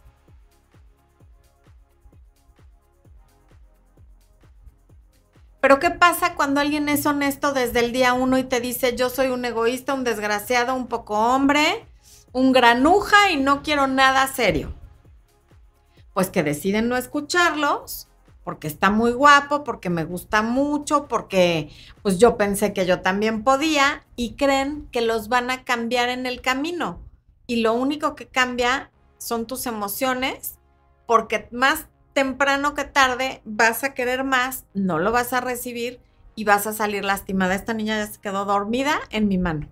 [5.65, 9.09] Pero ¿qué pasa cuando alguien es honesto desde el día uno y te dice yo
[9.09, 11.87] soy un egoísta, un desgraciado, un poco hombre,
[12.33, 14.75] un granuja y no quiero nada serio?
[16.13, 18.09] Pues que deciden no escucharlos
[18.43, 21.71] porque está muy guapo, porque me gusta mucho, porque
[22.03, 26.27] pues yo pensé que yo también podía y creen que los van a cambiar en
[26.27, 27.01] el camino.
[27.47, 30.59] Y lo único que cambia son tus emociones,
[31.07, 36.01] porque más temprano que tarde vas a querer más, no lo vas a recibir
[36.37, 37.55] y vas a salir lastimada.
[37.55, 39.69] Esta niña ya se quedó dormida en mi mano.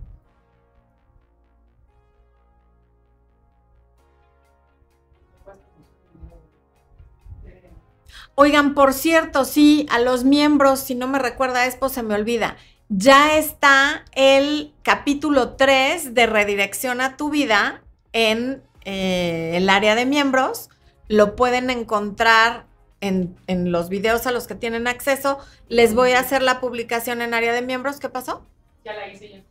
[8.35, 12.57] Oigan, por cierto, sí, a los miembros, si no me recuerda Expo, se me olvida.
[12.89, 20.07] Ya está el capítulo 3 de Redirección a tu vida en eh, el área de
[20.07, 20.71] miembros.
[21.13, 22.67] Lo pueden encontrar
[23.01, 25.39] en, en, los videos a los que tienen acceso.
[25.69, 27.99] Les voy a hacer la publicación en área de miembros.
[27.99, 28.47] ¿Qué pasó?
[28.85, 29.43] Ya la hice ya.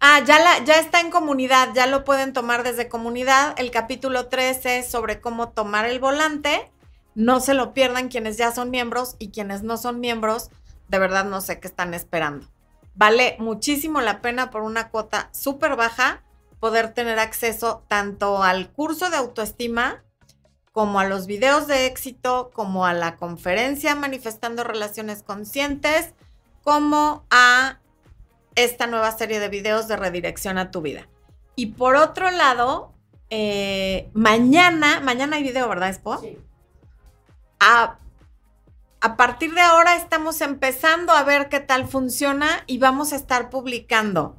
[0.00, 3.54] Ah, ya, la, ya está en comunidad, ya lo pueden tomar desde comunidad.
[3.58, 6.70] El capítulo 3 es sobre cómo tomar el volante
[7.14, 10.50] no se lo pierdan quienes ya son miembros y quienes no son miembros,
[10.88, 12.46] de verdad no sé qué están esperando.
[12.94, 16.22] Vale muchísimo la pena por una cuota súper baja
[16.60, 20.02] poder tener acceso tanto al curso de autoestima
[20.72, 26.14] como a los videos de éxito, como a la conferencia manifestando relaciones conscientes,
[26.62, 27.78] como a
[28.54, 31.08] esta nueva serie de videos de redirección a tu vida.
[31.56, 32.92] Y por otro lado,
[33.30, 36.18] eh, mañana, mañana hay video, ¿verdad, Expo?
[36.18, 36.38] Sí
[37.60, 37.98] a,
[39.16, 44.36] partir de ahora estamos empezando a ver qué tal funciona y vamos a estar publicando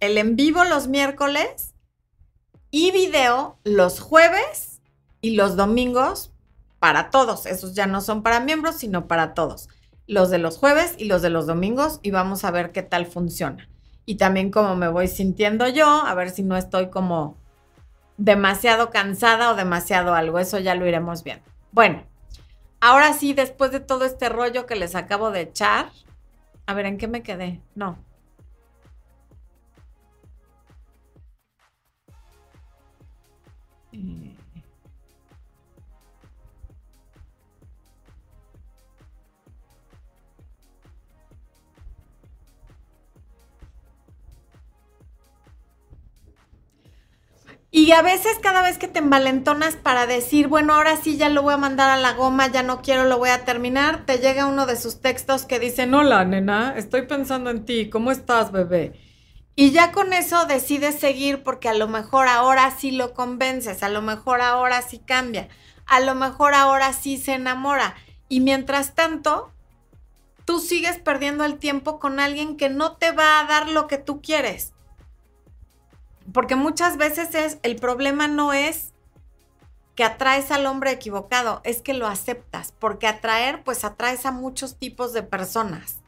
[0.00, 1.74] el en vivo los miércoles
[2.70, 4.73] y video los jueves
[5.24, 6.32] y los domingos
[6.78, 7.46] para todos.
[7.46, 9.68] Esos ya no son para miembros, sino para todos.
[10.06, 13.06] Los de los jueves y los de los domingos y vamos a ver qué tal
[13.06, 13.68] funciona.
[14.04, 17.36] Y también cómo me voy sintiendo yo, a ver si no estoy como
[18.18, 20.38] demasiado cansada o demasiado algo.
[20.38, 21.44] Eso ya lo iremos viendo.
[21.72, 22.02] Bueno,
[22.86, 25.90] Ahora sí, después de todo este rollo que les acabo de echar,
[26.66, 27.62] a ver, ¿en qué me quedé?
[27.74, 27.96] No.
[33.92, 34.33] Eh,
[47.76, 51.42] Y a veces cada vez que te envalentonas para decir, bueno, ahora sí ya lo
[51.42, 54.46] voy a mandar a la goma, ya no quiero, lo voy a terminar, te llega
[54.46, 58.92] uno de sus textos que dice, hola nena, estoy pensando en ti, ¿cómo estás bebé?
[59.56, 63.88] Y ya con eso decides seguir porque a lo mejor ahora sí lo convences, a
[63.88, 65.48] lo mejor ahora sí cambia,
[65.86, 67.96] a lo mejor ahora sí se enamora.
[68.28, 69.50] Y mientras tanto,
[70.44, 73.98] tú sigues perdiendo el tiempo con alguien que no te va a dar lo que
[73.98, 74.73] tú quieres
[76.32, 78.92] porque muchas veces es, el problema no es
[79.94, 84.76] que atraes al hombre equivocado, es que lo aceptas, porque atraer, pues atraes a muchos
[84.76, 85.98] tipos de personas.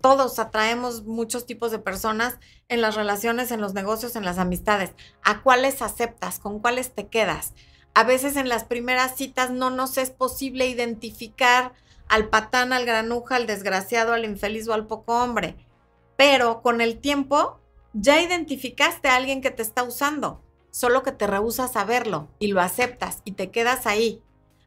[0.00, 4.92] Todos atraemos muchos tipos de personas en las relaciones, en los negocios, en las amistades.
[5.22, 6.38] ¿A cuáles aceptas?
[6.38, 7.52] ¿Con cuáles te quedas?
[7.94, 11.72] A veces en las primeras citas no nos es posible identificar
[12.08, 15.56] al patán, al granuja, al desgraciado, al infeliz o al poco hombre.
[16.16, 17.59] Pero con el tiempo
[17.92, 22.48] ya identificaste a alguien que te está usando, solo que te rehusas a verlo y
[22.48, 24.22] lo aceptas y te quedas ahí.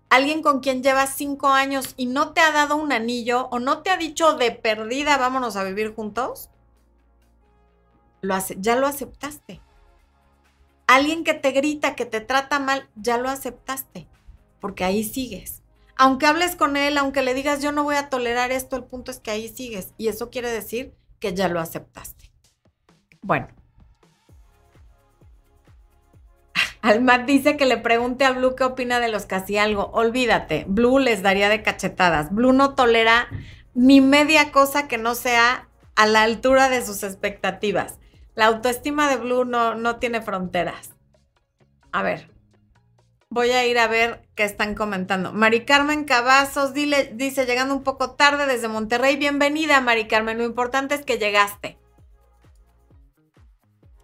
[0.10, 3.82] Alguien con quien llevas cinco años y no te ha dado un anillo o no
[3.82, 6.50] te ha dicho de perdida vámonos a vivir juntos,
[8.22, 9.62] lo hace, ya lo aceptaste.
[10.86, 14.08] Alguien que te grita, que te trata mal, ya lo aceptaste,
[14.60, 15.64] porque ahí sigues.
[15.96, 19.12] Aunque hables con él, aunque le digas yo no voy a tolerar esto, el punto
[19.12, 22.33] es que ahí sigues y eso quiere decir que ya lo aceptaste.
[23.24, 23.48] Bueno.
[26.82, 29.90] Almat dice que le pregunte a Blue qué opina de los casi algo.
[29.94, 32.34] Olvídate, Blue les daría de cachetadas.
[32.34, 33.28] Blue no tolera
[33.74, 37.98] ni media cosa que no sea a la altura de sus expectativas.
[38.36, 40.92] La autoestima de Blue no, no tiene fronteras.
[41.92, 42.30] A ver,
[43.30, 45.32] voy a ir a ver qué están comentando.
[45.32, 49.16] Mari Carmen Cavazos dile, dice, llegando un poco tarde desde Monterrey.
[49.16, 50.40] Bienvenida, Mari Carmen.
[50.40, 51.78] Lo importante es que llegaste.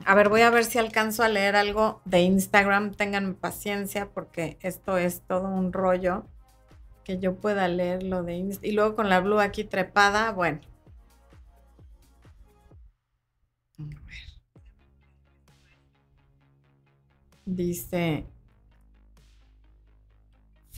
[0.06, 2.94] A ver, voy a ver si alcanzo a leer algo de Instagram.
[2.94, 6.26] Tengan paciencia porque esto es todo un rollo
[7.04, 8.70] que yo pueda leer lo de Instagram.
[8.72, 10.62] Y luego con la blue aquí trepada, bueno.
[17.46, 18.26] Dice,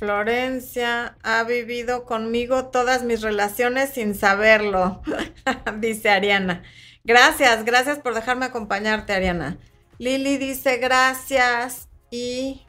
[0.01, 5.01] Florencia ha vivido conmigo todas mis relaciones sin saberlo,
[5.79, 6.63] dice Ariana.
[7.03, 9.57] Gracias, gracias por dejarme acompañarte, Ariana.
[9.97, 12.65] Lili dice gracias y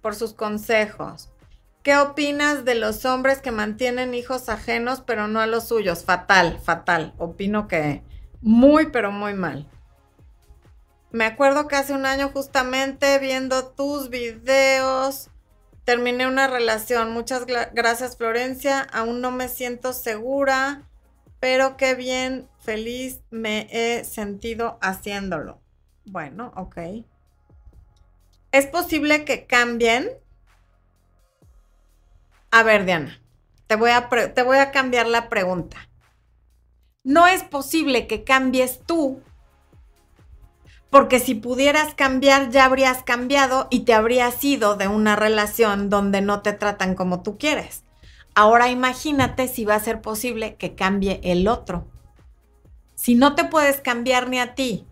[0.00, 1.30] por sus consejos.
[1.82, 6.04] ¿Qué opinas de los hombres que mantienen hijos ajenos pero no a los suyos?
[6.04, 7.14] Fatal, fatal.
[7.18, 8.02] Opino que
[8.40, 9.68] muy, pero muy mal.
[11.12, 15.30] Me acuerdo que hace un año justamente viendo tus videos
[15.86, 17.12] Terminé una relación.
[17.12, 18.80] Muchas gracias Florencia.
[18.92, 20.82] Aún no me siento segura,
[21.46, 25.60] pero qué bien, feliz me he sentido haciéndolo.
[26.04, 26.76] Bueno, ok.
[28.50, 30.08] ¿Es posible que cambien?
[32.50, 33.20] A ver, Diana,
[33.68, 35.76] te voy a, te voy a cambiar la pregunta.
[37.04, 39.22] No es posible que cambies tú
[40.90, 46.22] porque si pudieras cambiar ya habrías cambiado y te habrías ido de una relación donde
[46.22, 47.85] no te tratan como tú quieres.
[48.38, 51.86] Ahora imagínate si va a ser posible que cambie el otro.
[52.94, 54.86] Si no te puedes cambiar ni a ti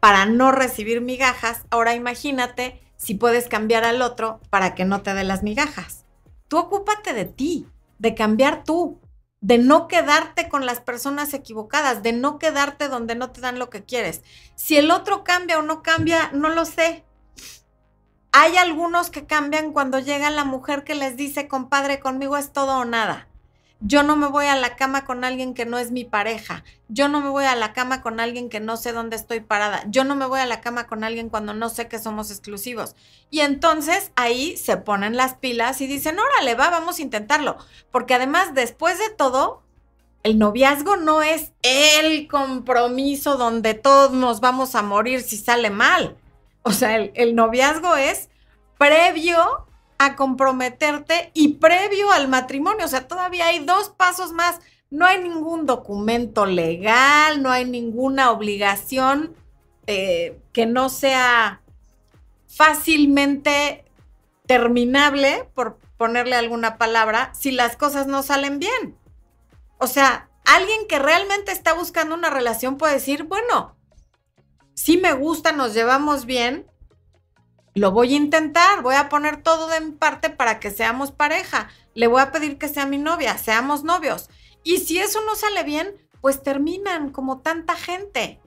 [0.00, 5.14] para no recibir migajas, ahora imagínate si puedes cambiar al otro para que no te
[5.14, 6.04] dé las migajas.
[6.48, 7.68] Tú ocúpate de ti,
[8.00, 8.98] de cambiar tú,
[9.40, 13.70] de no quedarte con las personas equivocadas, de no quedarte donde no te dan lo
[13.70, 14.24] que quieres.
[14.56, 17.04] Si el otro cambia o no cambia, no lo sé.
[18.36, 22.80] Hay algunos que cambian cuando llega la mujer que les dice, compadre, conmigo es todo
[22.80, 23.28] o nada.
[23.78, 26.64] Yo no me voy a la cama con alguien que no es mi pareja.
[26.88, 29.84] Yo no me voy a la cama con alguien que no sé dónde estoy parada.
[29.86, 32.96] Yo no me voy a la cama con alguien cuando no sé que somos exclusivos.
[33.30, 37.56] Y entonces ahí se ponen las pilas y dicen, órale, va, vamos a intentarlo.
[37.92, 39.62] Porque además, después de todo,
[40.24, 46.16] el noviazgo no es el compromiso donde todos nos vamos a morir si sale mal.
[46.64, 48.30] O sea, el, noviazgo es
[48.78, 49.66] previo
[49.98, 52.86] a comprometerte y previo al matrimonio.
[52.86, 54.60] O sea, todavía hay dos pasos más.
[54.90, 59.34] No hay ningún documento legal, no hay ninguna obligación
[59.86, 61.60] eh, que no sea
[62.48, 63.84] fácilmente
[64.46, 68.96] terminable, por ponerle alguna palabra, si las cosas no salen bien.
[69.78, 73.76] O sea, alguien que realmente está buscando una relación puede decir, bueno,
[74.74, 76.66] si me gusta, nos llevamos bien,
[77.74, 81.68] lo voy a intentar, voy a poner todo de mi parte para que seamos pareja.
[81.94, 84.30] Le voy a pedir que sea mi novia, seamos novios.
[84.62, 88.40] Y si eso no sale bien, pues terminan como tanta gente.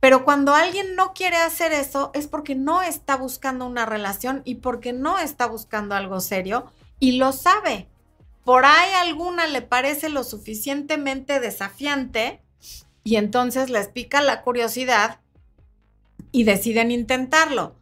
[0.00, 4.56] Pero cuando alguien no quiere hacer eso es porque no está buscando una relación y
[4.56, 6.66] porque no está buscando algo serio
[6.98, 7.88] y lo sabe.
[8.44, 12.42] Por ahí alguna le parece lo suficientemente desafiante
[13.06, 15.20] y entonces les pica la curiosidad
[16.32, 17.76] y deciden intentarlo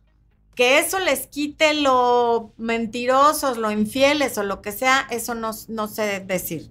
[0.54, 5.88] que eso les quite lo mentirosos, lo infieles o lo que sea, eso no, no
[5.88, 6.70] sé decir,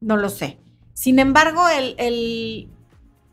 [0.00, 0.58] no lo sé.
[0.92, 2.68] Sin embargo, el, el,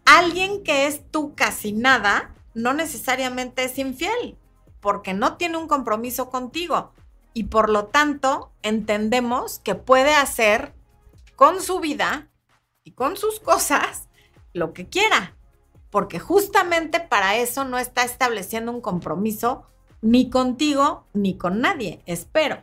[0.05, 4.37] alguien que es tú casi nada, no necesariamente es infiel,
[4.79, 6.93] porque no tiene un compromiso contigo.
[7.33, 10.75] Y por lo tanto, entendemos que puede hacer
[11.35, 12.29] con su vida
[12.83, 14.07] y con sus cosas
[14.53, 15.35] lo que quiera,
[15.89, 19.65] porque justamente para eso no está estableciendo un compromiso
[20.01, 22.61] ni contigo ni con nadie, espero.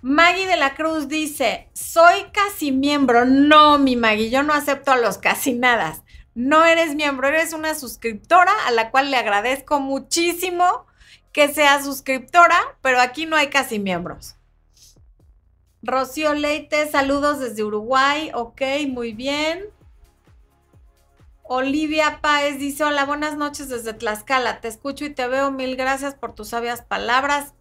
[0.00, 3.24] Maggie de la Cruz dice, soy casi miembro.
[3.24, 6.00] No, mi Maggie, yo no acepto a los casi nada.
[6.34, 10.86] No eres miembro, eres una suscriptora a la cual le agradezco muchísimo
[11.32, 14.36] que sea suscriptora, pero aquí no hay casi miembros.
[15.82, 18.30] Rocío Leite, saludos desde Uruguay.
[18.34, 19.64] Ok, muy bien.
[21.50, 24.60] Olivia Páez dice, hola, buenas noches desde Tlaxcala.
[24.60, 25.50] Te escucho y te veo.
[25.50, 27.54] Mil gracias por tus sabias palabras.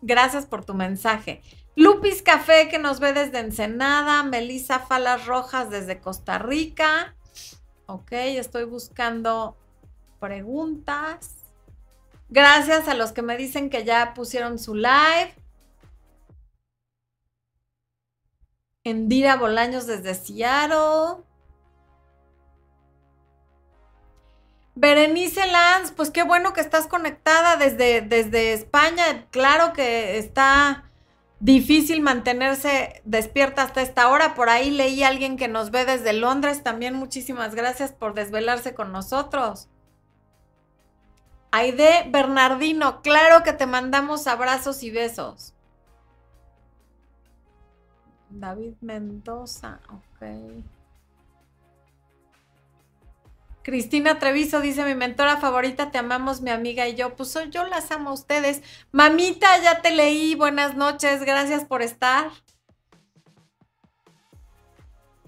[0.00, 1.42] Gracias por tu mensaje.
[1.76, 4.22] Lupis Café, que nos ve desde Ensenada.
[4.22, 7.14] Melissa Falas Rojas desde Costa Rica.
[7.84, 9.54] Ok, estoy buscando
[10.18, 11.34] preguntas.
[12.30, 15.34] Gracias a los que me dicen que ya pusieron su live.
[18.82, 21.22] Endira Bolaños desde Seattle.
[24.76, 29.26] Berenice Lanz, pues qué bueno que estás conectada desde, desde España.
[29.30, 30.90] Claro que está
[31.38, 34.34] difícil mantenerse despierta hasta esta hora.
[34.34, 36.64] Por ahí leí a alguien que nos ve desde Londres.
[36.64, 39.68] También muchísimas gracias por desvelarse con nosotros.
[41.52, 45.54] Aide Bernardino, claro que te mandamos abrazos y besos.
[48.28, 50.64] David Mendoza, ok.
[53.64, 57.16] Cristina Treviso dice, mi mentora favorita, te amamos mi amiga y yo.
[57.16, 58.62] Pues yo las amo a ustedes.
[58.92, 60.34] Mamita, ya te leí.
[60.34, 62.30] Buenas noches, gracias por estar.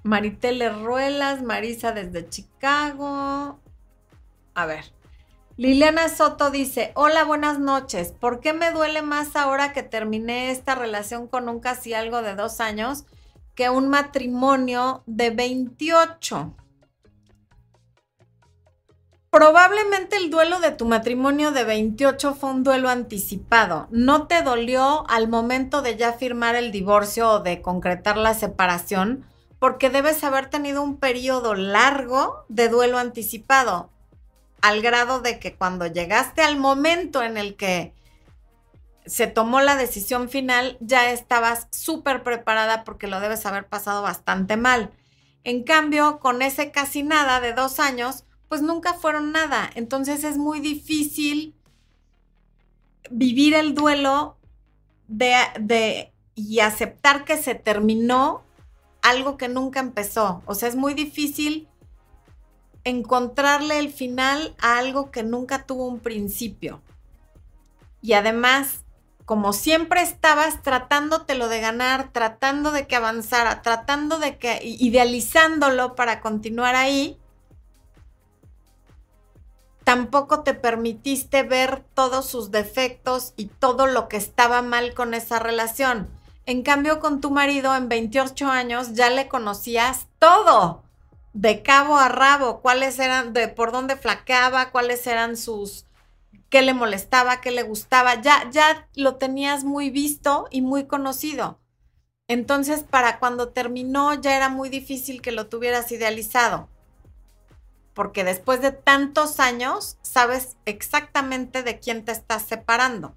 [0.03, 3.59] Maritele Ruelas, Marisa desde Chicago.
[4.55, 4.85] A ver.
[5.57, 8.13] Liliana Soto dice, hola, buenas noches.
[8.13, 12.35] ¿Por qué me duele más ahora que terminé esta relación con un casi algo de
[12.35, 13.07] dos años
[13.55, 16.55] que un matrimonio de 28?
[19.37, 23.87] Probablemente el duelo de tu matrimonio de 28 fue un duelo anticipado.
[23.91, 29.27] No te dolió al momento de ya firmar el divorcio o de concretar la separación,
[29.59, 33.91] porque debes haber tenido un periodo largo de duelo anticipado,
[34.63, 37.93] al grado de que cuando llegaste al momento en el que
[39.05, 44.57] se tomó la decisión final, ya estabas súper preparada porque lo debes haber pasado bastante
[44.57, 44.93] mal.
[45.45, 49.71] En cambio, con ese casi nada de dos años, pues nunca fueron nada.
[49.75, 51.55] Entonces es muy difícil
[53.11, 54.37] vivir el duelo
[55.09, 58.43] de, y aceptar que se terminó
[59.03, 60.43] algo que nunca empezó.
[60.47, 61.69] O sea, es muy difícil
[62.85, 66.83] encontrarle el final a algo que nunca tuvo un principio.
[68.03, 68.85] Y además,
[69.25, 76.21] como siempre estabas tratándotelo de ganar, tratando de que avanzara, tratando de que, idealizándolo para
[76.21, 77.19] continuar ahí,
[79.87, 85.39] tampoco te permitiste ver todos sus defectos y todo lo que estaba mal con esa
[85.39, 86.09] relación.
[86.45, 90.83] En cambio, con tu marido en 28 años ya le conocías todo,
[91.35, 95.87] de cabo a rabo, cuáles eran, de por dónde flaqueaba, cuáles eran sus,
[96.51, 101.61] qué le molestaba, qué le gustaba, ya, ya lo tenías muy visto y muy conocido.
[102.27, 106.69] Entonces, para cuando terminó ya era muy difícil que lo tuvieras idealizado
[107.97, 113.17] porque después de tantos años sabes exactamente de quién te estás separando.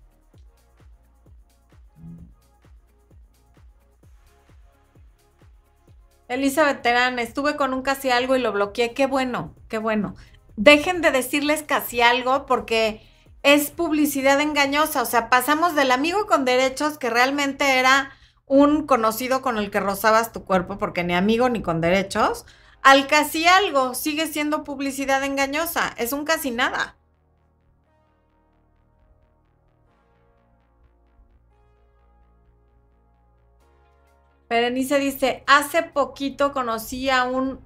[6.30, 8.94] Elizabeth Terán, estuve con un casi algo y lo bloqueé.
[8.94, 10.16] Qué bueno, qué bueno.
[10.56, 13.06] Dejen de decirles casi algo porque
[13.44, 15.02] es publicidad engañosa.
[15.02, 18.12] O sea, pasamos del amigo con derechos que realmente era
[18.46, 22.46] un conocido con el que rozabas tu cuerpo, porque ni amigo ni con derechos,
[22.82, 26.96] al casi algo sigue siendo publicidad engañosa, es un casi nada.
[34.50, 37.60] Berenice dice, hace poquito conocí a un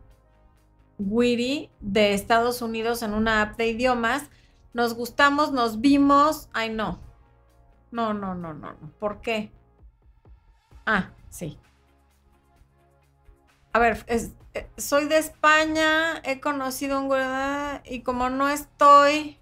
[0.99, 4.29] Wiri de Estados Unidos en una app de idiomas.
[4.73, 6.49] Nos gustamos, nos vimos.
[6.53, 6.99] Ay, no.
[7.91, 8.91] No, no, no, no, no.
[8.99, 9.51] ¿Por qué?
[10.85, 11.57] Ah, sí.
[13.71, 14.33] A ver, es,
[14.77, 17.09] soy de España, he conocido un
[17.85, 19.37] y como no estoy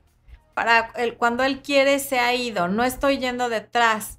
[0.54, 4.18] para el, cuando él quiere se ha ido, no estoy yendo detrás.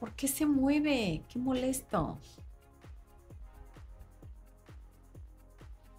[0.00, 1.22] ¿Por qué se mueve?
[1.28, 2.18] Qué molesto.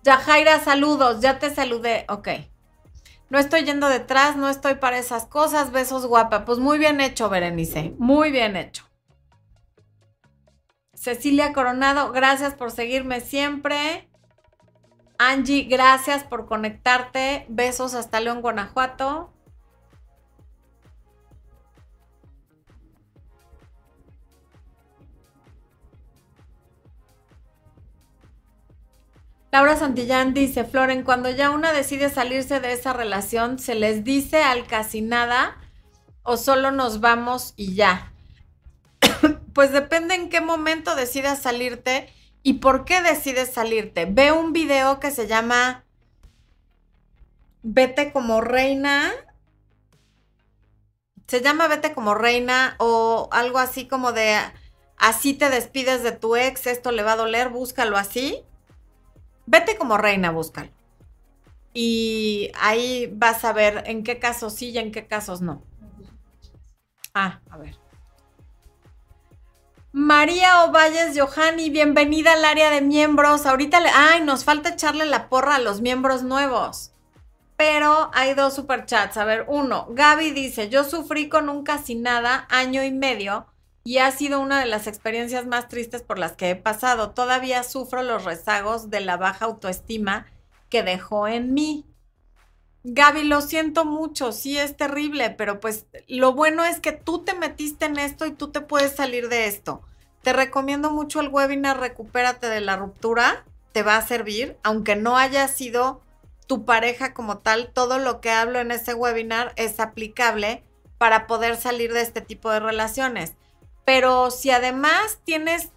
[0.03, 2.05] Yajaira, saludos, ya te saludé.
[2.07, 2.29] Ok.
[3.29, 5.71] No estoy yendo detrás, no estoy para esas cosas.
[5.73, 6.45] Besos guapa.
[6.45, 7.93] Pues muy bien hecho, Berenice.
[7.97, 8.86] Muy bien hecho.
[11.07, 14.09] Cecilia Coronado, gracias por seguirme siempre.
[15.17, 17.45] Angie, gracias por conectarte.
[17.47, 19.31] Besos hasta León, Guanajuato.
[29.53, 34.43] Laura Santillán dice, Floren, cuando ya una decide salirse de esa relación, ¿se les dice
[34.43, 35.55] al casi nada
[36.23, 38.11] o solo nos vamos y ya?
[39.53, 42.11] pues depende en qué momento decidas salirte
[42.43, 44.05] y por qué decides salirte.
[44.05, 45.83] Ve un video que se llama
[47.63, 49.11] Vete como reina.
[51.27, 54.37] Se llama Vete como reina o algo así como de
[54.97, 58.43] así te despides de tu ex, esto le va a doler, búscalo así.
[59.45, 60.69] Vete como reina, búscalo.
[61.73, 65.61] Y ahí vas a ver en qué casos sí y en qué casos no.
[67.13, 67.86] Ah, a ver.
[69.97, 73.47] María Ovalles Johanny, bienvenida al área de miembros.
[73.47, 73.89] Ahorita le.
[73.89, 76.91] Ay, nos falta echarle la porra a los miembros nuevos.
[77.55, 79.17] Pero hay dos superchats.
[79.17, 83.47] A ver, uno, Gaby dice: Yo sufrí con un casi nada año y medio
[83.83, 87.09] y ha sido una de las experiencias más tristes por las que he pasado.
[87.09, 90.27] Todavía sufro los rezagos de la baja autoestima
[90.69, 91.87] que dejó en mí.
[92.89, 97.33] Gaby, lo siento mucho, sí es terrible, pero pues lo bueno es que tú te
[97.33, 99.81] metiste en esto y tú te puedes salir de esto.
[100.21, 103.43] Te recomiendo mucho el webinar Recupérate de la ruptura.
[103.73, 106.01] te va a servir, aunque no haya sido
[106.47, 110.63] tu pareja como tal, todo lo que hablo en ese webinar es aplicable
[110.97, 113.33] para poder salir de este tipo de relaciones.
[113.83, 115.71] Pero si además tienes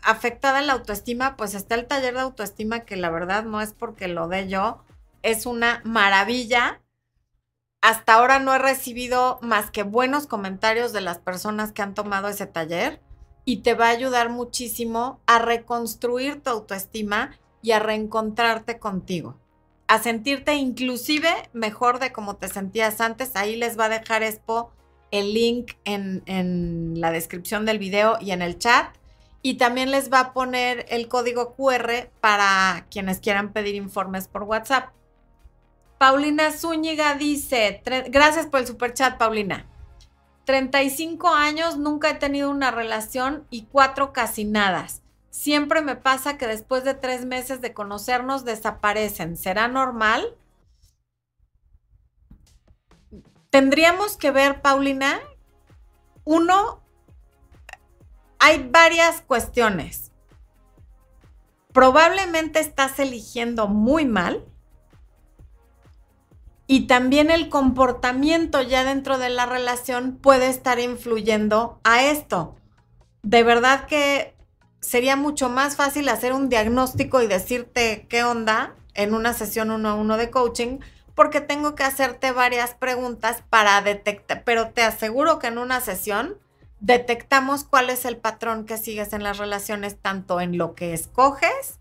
[0.00, 4.06] afectada la autoestima, pues está el taller de autoestima que la verdad no es porque
[4.06, 4.84] lo dé yo,
[5.22, 6.80] es una maravilla.
[7.80, 12.28] Hasta ahora no he recibido más que buenos comentarios de las personas que han tomado
[12.28, 13.00] ese taller
[13.44, 19.38] y te va a ayudar muchísimo a reconstruir tu autoestima y a reencontrarte contigo,
[19.86, 23.34] a sentirte inclusive mejor de como te sentías antes.
[23.34, 24.72] Ahí les va a dejar Expo
[25.10, 28.94] el link en, en la descripción del video y en el chat.
[29.42, 34.42] Y también les va a poner el código QR para quienes quieran pedir informes por
[34.42, 34.90] WhatsApp.
[36.00, 39.66] Paulina Zúñiga dice, gracias por el super chat, Paulina.
[40.46, 44.86] 35 años, nunca he tenido una relación y cuatro casi nada.
[45.28, 49.36] Siempre me pasa que después de tres meses de conocernos desaparecen.
[49.36, 50.34] ¿Será normal?
[53.50, 55.20] Tendríamos que ver, Paulina,
[56.24, 56.80] uno,
[58.38, 60.12] hay varias cuestiones.
[61.74, 64.49] Probablemente estás eligiendo muy mal
[66.70, 72.54] y también el comportamiento ya dentro de la relación puede estar influyendo a esto.
[73.24, 74.36] De verdad que
[74.78, 79.88] sería mucho más fácil hacer un diagnóstico y decirte qué onda en una sesión uno
[79.88, 80.78] a uno de coaching,
[81.16, 86.38] porque tengo que hacerte varias preguntas para detectar, pero te aseguro que en una sesión
[86.78, 91.79] detectamos cuál es el patrón que sigues en las relaciones, tanto en lo que escoges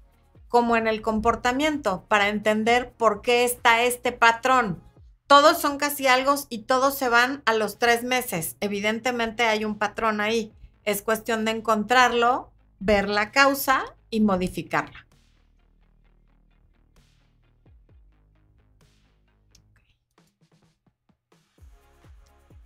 [0.50, 4.82] como en el comportamiento para entender por qué está este patrón.
[5.28, 8.58] Todos son casi algo y todos se van a los tres meses.
[8.60, 10.52] Evidentemente hay un patrón ahí.
[10.84, 15.06] Es cuestión de encontrarlo, ver la causa y modificarla.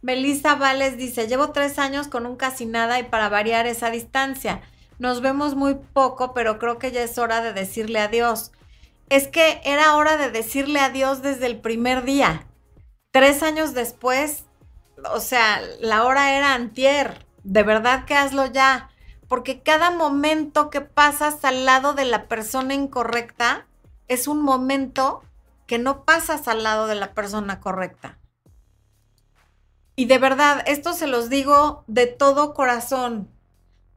[0.02, 4.62] Melissa Vales dice, llevo tres años con un casi nada y para variar esa distancia.
[5.04, 8.54] Nos vemos muy poco, pero creo que ya es hora de decirle adiós.
[9.10, 12.48] Es que era hora de decirle adiós desde el primer día.
[13.12, 14.46] Tres años después,
[15.14, 17.26] o sea, la hora era antier.
[17.44, 18.92] De verdad que hazlo ya.
[19.28, 23.68] Porque cada momento que pasas al lado de la persona incorrecta
[24.08, 25.22] es un momento
[25.68, 28.20] que no pasas al lado de la persona correcta.
[29.98, 33.33] Y de verdad, esto se los digo de todo corazón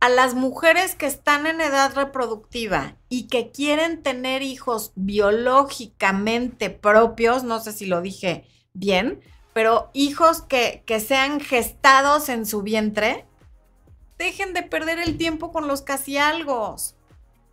[0.00, 7.44] a las mujeres que están en edad reproductiva y que quieren tener hijos biológicamente propios,
[7.44, 9.20] no sé si lo dije bien,
[9.52, 13.24] pero hijos que, que sean gestados en su vientre,
[14.18, 16.76] dejen de perder el tiempo con los casi algo.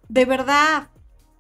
[0.10, 0.90] De verdad,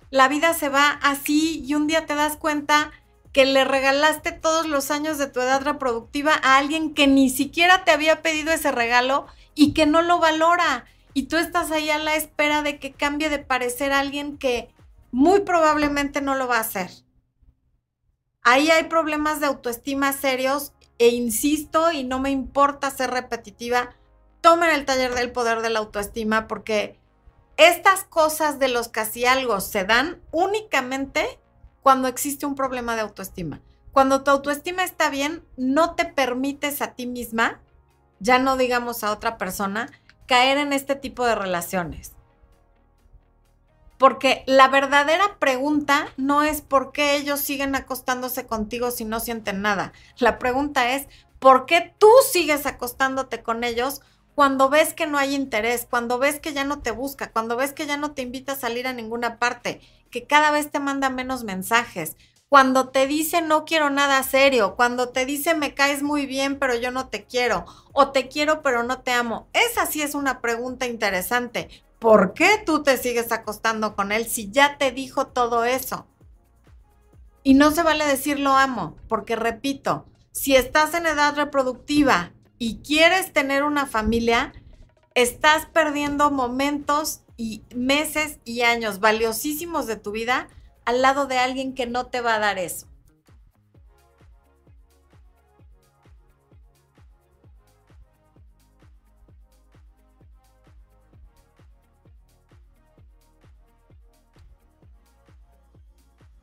[0.10, 2.91] la vida se va así y un día te das cuenta
[3.34, 7.84] que le regalaste todos los años de tu edad reproductiva a alguien que ni siquiera
[7.84, 9.26] te había pedido ese regalo
[9.56, 13.30] y que no lo valora y tú estás ahí a la espera de que cambie
[13.30, 14.74] de parecer alguien que
[15.11, 16.89] muy probablemente no lo va a hacer.
[18.41, 23.95] Ahí hay problemas de autoestima serios e insisto y no me importa ser repetitiva,
[24.41, 26.99] tomen el taller del poder de la autoestima porque
[27.57, 31.39] estas cosas de los casi algo se dan únicamente
[31.82, 33.61] cuando existe un problema de autoestima.
[33.91, 37.61] Cuando tu autoestima está bien, no te permites a ti misma,
[38.20, 39.91] ya no digamos a otra persona,
[40.26, 42.13] caer en este tipo de relaciones.
[43.97, 49.61] Porque la verdadera pregunta no es por qué ellos siguen acostándose contigo si no sienten
[49.61, 49.93] nada.
[50.17, 51.07] La pregunta es,
[51.39, 54.01] ¿por qué tú sigues acostándote con ellos
[54.36, 57.71] cuando ves que no hay interés, cuando ves que ya no te busca, cuando ves
[57.71, 61.09] que ya no te invita a salir a ninguna parte, que cada vez te manda
[61.09, 62.17] menos mensajes,
[62.54, 66.76] cuando te dice no quiero nada serio, cuando te dice me caes muy bien pero
[66.76, 69.47] yo no te quiero, o te quiero pero no te amo.
[69.54, 71.68] Esa sí es una pregunta interesante.
[71.97, 76.06] ¿Por qué tú te sigues acostando con él si ya te dijo todo eso?
[77.41, 82.84] Y no se vale decir lo amo, porque repito, si estás en edad reproductiva y
[82.84, 84.54] quieres tener una familia,
[85.16, 90.49] estás perdiendo momentos y meses y años valiosísimos de tu vida
[90.86, 92.88] al lado de alguien que no te va a dar eso.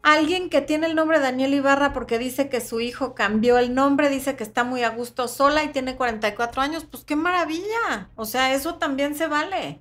[0.02, 4.08] Alguien que tiene el nombre Daniel Ibarra porque dice que su hijo cambió el nombre,
[4.08, 8.10] dice que está muy a gusto sola y tiene 44 años, pues qué maravilla.
[8.16, 9.80] O sea, eso también se vale.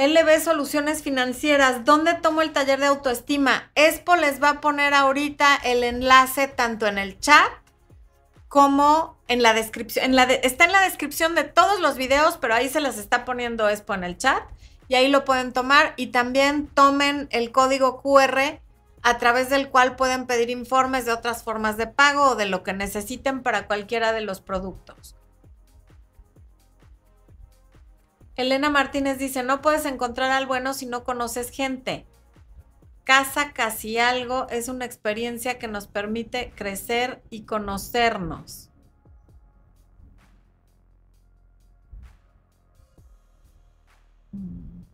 [0.00, 3.70] LB Soluciones Financieras, ¿dónde tomo el taller de autoestima?
[3.74, 7.50] Expo les va a poner ahorita el enlace tanto en el chat
[8.48, 10.18] como en la descripción.
[10.42, 13.92] Está en la descripción de todos los videos, pero ahí se las está poniendo Expo
[13.92, 14.42] en el chat
[14.88, 18.58] y ahí lo pueden tomar y también tomen el código QR
[19.02, 22.62] a través del cual pueden pedir informes de otras formas de pago o de lo
[22.62, 25.19] que necesiten para cualquiera de los productos.
[28.40, 32.06] Elena Martínez dice, no puedes encontrar al bueno si no conoces gente.
[33.04, 38.70] Casa casi algo es una experiencia que nos permite crecer y conocernos.
[44.32, 44.84] Mm.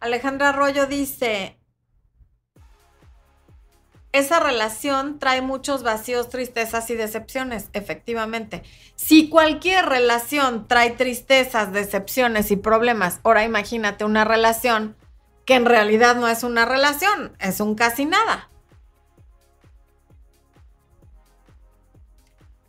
[0.00, 1.59] Alejandra Arroyo dice,
[4.12, 8.64] esa relación trae muchos vacíos, tristezas y decepciones, efectivamente.
[8.96, 14.96] Si cualquier relación trae tristezas, decepciones y problemas, ahora imagínate una relación
[15.44, 18.48] que en realidad no es una relación, es un casi nada.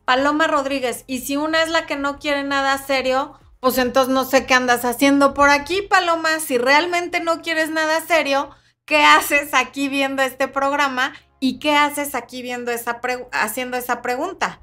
[0.05, 4.25] Paloma Rodríguez, y si una es la que no quiere nada serio, pues entonces no
[4.25, 6.39] sé qué andas haciendo por aquí, Paloma.
[6.39, 8.49] Si realmente no quieres nada serio,
[8.85, 11.13] ¿qué haces aquí viendo este programa
[11.43, 14.61] ¿Y qué haces aquí viendo esa haciendo esa pregunta?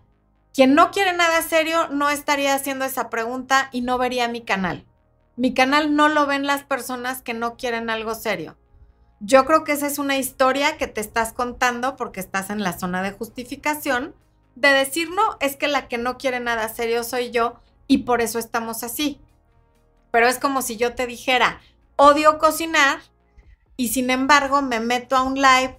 [0.55, 4.87] Quien no quiere nada serio no estaría haciendo esa pregunta y no vería mi canal.
[5.35, 8.57] Mi canal no lo ven las personas que no quieren algo serio.
[9.19, 12.79] Yo creo que esa es una historia que te estás contando porque estás en la
[12.79, 14.15] zona de justificación
[14.55, 17.59] de decir no, es que la que no quiere nada serio soy yo
[17.89, 19.21] y por eso estamos así.
[20.13, 21.61] Pero es como si yo te dijera,
[21.97, 23.01] odio cocinar
[23.77, 25.78] y sin embargo me meto a un live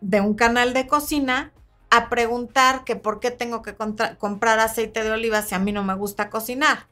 [0.00, 1.52] de un canal de cocina
[1.90, 5.82] a preguntar que por qué tengo que comprar aceite de oliva si a mí no
[5.82, 6.86] me gusta cocinar.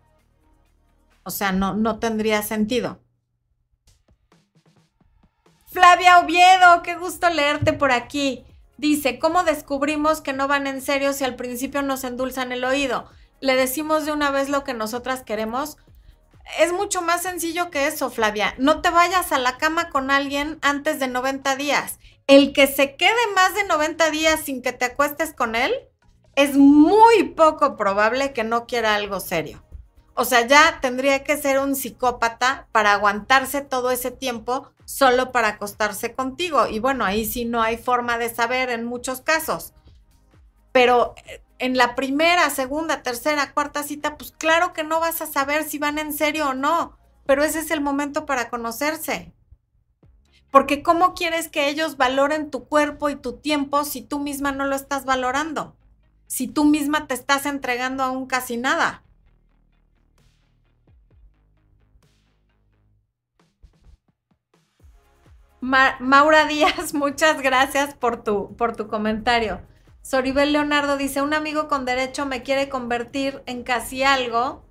[1.22, 3.00] O sea, no, no tendría sentido.
[5.70, 8.44] Flavia Oviedo, qué gusto leerte por aquí.
[8.76, 13.08] Dice, ¿cómo descubrimos que no van en serio si al principio nos endulzan el oído?
[13.40, 15.76] Le decimos de una vez lo que nosotras queremos.
[16.58, 18.54] Es mucho más sencillo que eso, Flavia.
[18.58, 21.98] No te vayas a la cama con alguien antes de 90 días
[22.28, 25.74] el que se quede más de 90 días sin que te acuestes con él,
[26.36, 29.64] es muy poco probable que no quiera algo serio.
[30.14, 35.48] O sea, ya tendría que ser un psicópata para aguantarse todo ese tiempo solo para
[35.48, 36.66] acostarse contigo.
[36.66, 39.72] Y bueno, ahí sí no hay forma de saber en muchos casos.
[40.70, 45.26] Pero eh, en la primera, segunda, tercera, cuarta cita, pues claro que no vas a
[45.26, 46.98] saber si van en serio o no.
[47.24, 49.32] Pero ese es el momento para conocerse.
[50.50, 54.66] Porque ¿cómo quieres que ellos valoren tu cuerpo y tu tiempo si tú misma no
[54.66, 55.76] lo estás valorando?
[56.26, 59.02] Si tú misma te estás entregando a un casi nada.
[65.60, 69.60] Maura Díaz, muchas gracias por tu, por tu comentario.
[70.02, 74.64] Soribel Leonardo dice, un amigo con derecho me quiere convertir en casi algo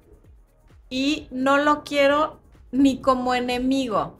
[0.90, 2.40] y no lo quiero
[2.72, 4.20] ni como enemigo.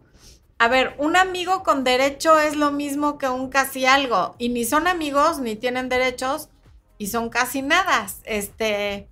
[0.60, 4.36] A ver, un amigo con derecho es lo mismo que un casi algo.
[4.40, 6.50] Y ni son amigos, ni tienen derechos,
[6.98, 8.08] y son casi nada.
[8.24, 9.08] Este.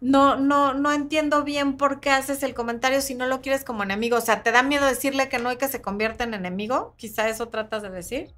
[0.00, 3.84] No, no, no entiendo bien por qué haces el comentario si no lo quieres como
[3.84, 4.18] enemigo.
[4.18, 6.94] O sea, ¿te da miedo decirle que no hay que se convierta en enemigo?
[6.98, 8.34] Quizá eso tratas de decir.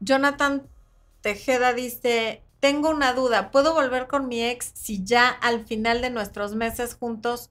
[0.00, 0.66] Jonathan
[1.20, 6.10] Tejeda dice, tengo una duda, ¿puedo volver con mi ex si ya al final de
[6.10, 7.50] nuestros meses juntos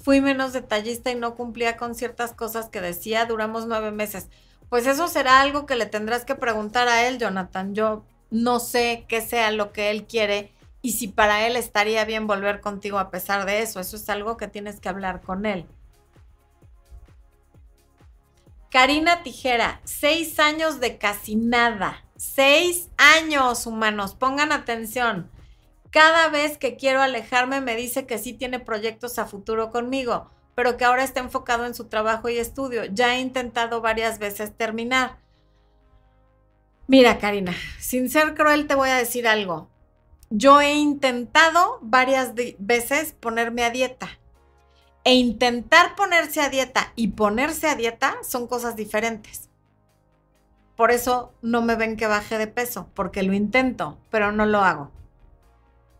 [0.00, 4.28] fui menos detallista y no cumplía con ciertas cosas que decía, duramos nueve meses.
[4.68, 7.74] Pues eso será algo que le tendrás que preguntar a él, Jonathan.
[7.74, 12.26] Yo no sé qué sea lo que él quiere y si para él estaría bien
[12.26, 13.80] volver contigo a pesar de eso.
[13.80, 15.66] Eso es algo que tienes que hablar con él.
[18.70, 22.04] Karina Tijera, seis años de casi nada.
[22.16, 24.14] Seis años, humanos.
[24.14, 25.30] Pongan atención.
[25.90, 30.76] Cada vez que quiero alejarme me dice que sí tiene proyectos a futuro conmigo, pero
[30.76, 32.84] que ahora está enfocado en su trabajo y estudio.
[32.86, 35.18] Ya he intentado varias veces terminar.
[36.86, 39.68] Mira, Karina, sin ser cruel te voy a decir algo.
[40.30, 44.08] Yo he intentado varias veces ponerme a dieta.
[45.04, 49.48] E intentar ponerse a dieta y ponerse a dieta son cosas diferentes.
[50.76, 54.60] Por eso no me ven que baje de peso, porque lo intento, pero no lo
[54.60, 54.90] hago.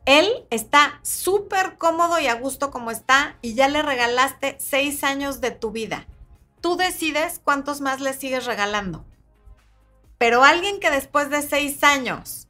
[0.08, 5.42] Él está súper cómodo y a gusto como está y ya le regalaste seis años
[5.42, 6.06] de tu vida.
[6.62, 9.04] Tú decides cuántos más le sigues regalando.
[10.16, 12.48] Pero alguien que después de seis años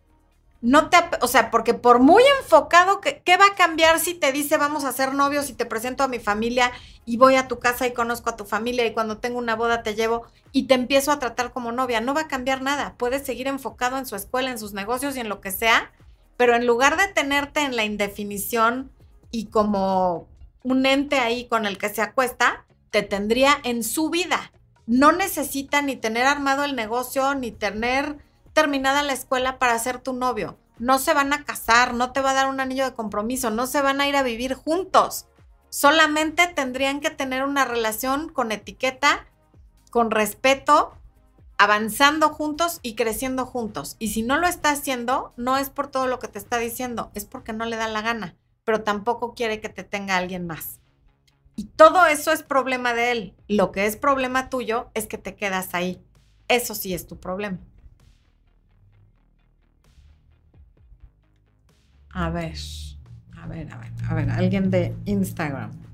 [0.60, 4.30] no te, o sea, porque por muy enfocado, ¿qué, ¿qué, va a cambiar si te
[4.30, 6.70] dice vamos a ser novios y te presento a mi familia
[7.06, 9.82] y voy a tu casa y conozco a tu familia y cuando tengo una boda
[9.82, 12.00] te llevo y te empiezo a tratar como novia?
[12.00, 12.94] No va a cambiar nada.
[12.98, 15.90] Puedes seguir enfocado en su escuela, en sus negocios y en lo que sea,
[16.38, 18.92] pero en lugar de tenerte en la indefinición
[19.30, 20.28] y como
[20.62, 24.52] un ente ahí con el que se acuesta, te tendría en su vida.
[24.86, 28.16] No necesita ni tener armado el negocio, ni tener
[28.52, 30.56] terminada la escuela para ser tu novio.
[30.78, 33.66] No se van a casar, no te va a dar un anillo de compromiso, no
[33.66, 35.26] se van a ir a vivir juntos.
[35.70, 39.26] Solamente tendrían que tener una relación con etiqueta,
[39.90, 40.92] con respeto,
[41.58, 43.96] avanzando juntos y creciendo juntos.
[43.98, 47.10] Y si no lo está haciendo, no es por todo lo que te está diciendo,
[47.14, 50.80] es porque no le da la gana, pero tampoco quiere que te tenga alguien más.
[51.56, 53.34] Y todo eso es problema de él.
[53.48, 56.00] Lo que es problema tuyo es que te quedas ahí.
[56.46, 57.58] Eso sí es tu problema.
[62.10, 62.54] A ver,
[63.36, 65.87] a ver, a ver, a ver, alguien de Instagram.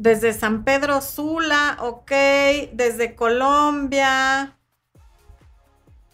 [0.00, 2.10] Desde San Pedro Sula, ok.
[2.72, 4.56] Desde Colombia.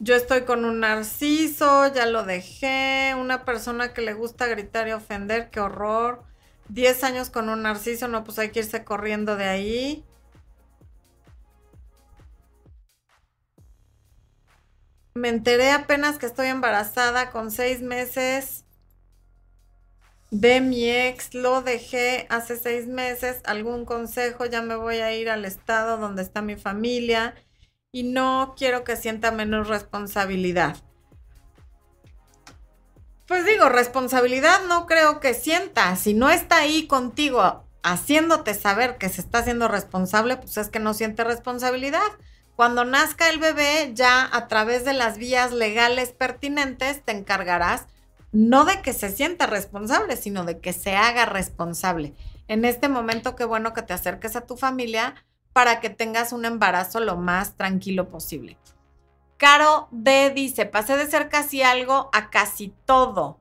[0.01, 3.14] Yo estoy con un narciso, ya lo dejé.
[3.16, 6.24] Una persona que le gusta gritar y ofender, qué horror.
[6.68, 10.05] Diez años con un narciso, no, pues hay que irse corriendo de ahí.
[15.14, 18.56] Me enteré apenas que estoy embarazada con seis meses
[20.31, 21.35] de mi ex.
[21.35, 23.41] Lo dejé hace seis meses.
[23.45, 24.47] ¿Algún consejo?
[24.47, 27.35] Ya me voy a ir al estado donde está mi familia
[27.93, 30.77] y no quiero que sienta menos responsabilidad.
[33.27, 35.97] Pues digo, responsabilidad no creo que sienta.
[35.97, 40.79] Si no está ahí contigo haciéndote saber que se está haciendo responsable, pues es que
[40.79, 42.07] no siente responsabilidad.
[42.55, 47.87] Cuando nazca el bebé, ya a través de las vías legales pertinentes te encargarás
[48.37, 52.12] no de que se sienta responsable, sino de que se haga responsable.
[52.49, 55.14] En este momento, qué bueno que te acerques a tu familia
[55.55, 58.59] para que tengas un embarazo lo más tranquilo posible.
[59.39, 63.41] Caro D dice, pasé de ser casi algo a casi todo.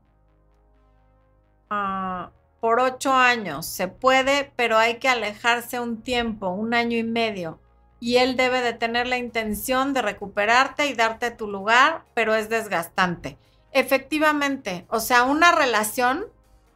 [1.69, 2.31] Ah,
[2.61, 3.65] por ocho años.
[3.65, 7.59] Se puede, pero hay que alejarse un tiempo, un año y medio
[7.99, 12.47] y él debe de tener la intención de recuperarte y darte tu lugar, pero es
[12.47, 13.37] desgastante.
[13.75, 16.27] Efectivamente, o sea, una relación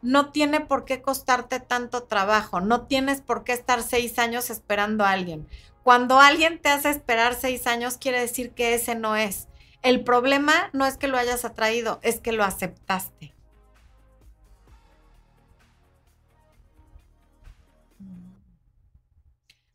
[0.02, 5.06] no tiene por qué costarte tanto trabajo, no tienes por qué estar seis años esperando
[5.06, 5.48] a alguien.
[5.84, 9.48] Cuando alguien te hace esperar seis años, quiere decir que ese no es.
[9.82, 13.34] El problema no es que lo hayas atraído, es que lo aceptaste.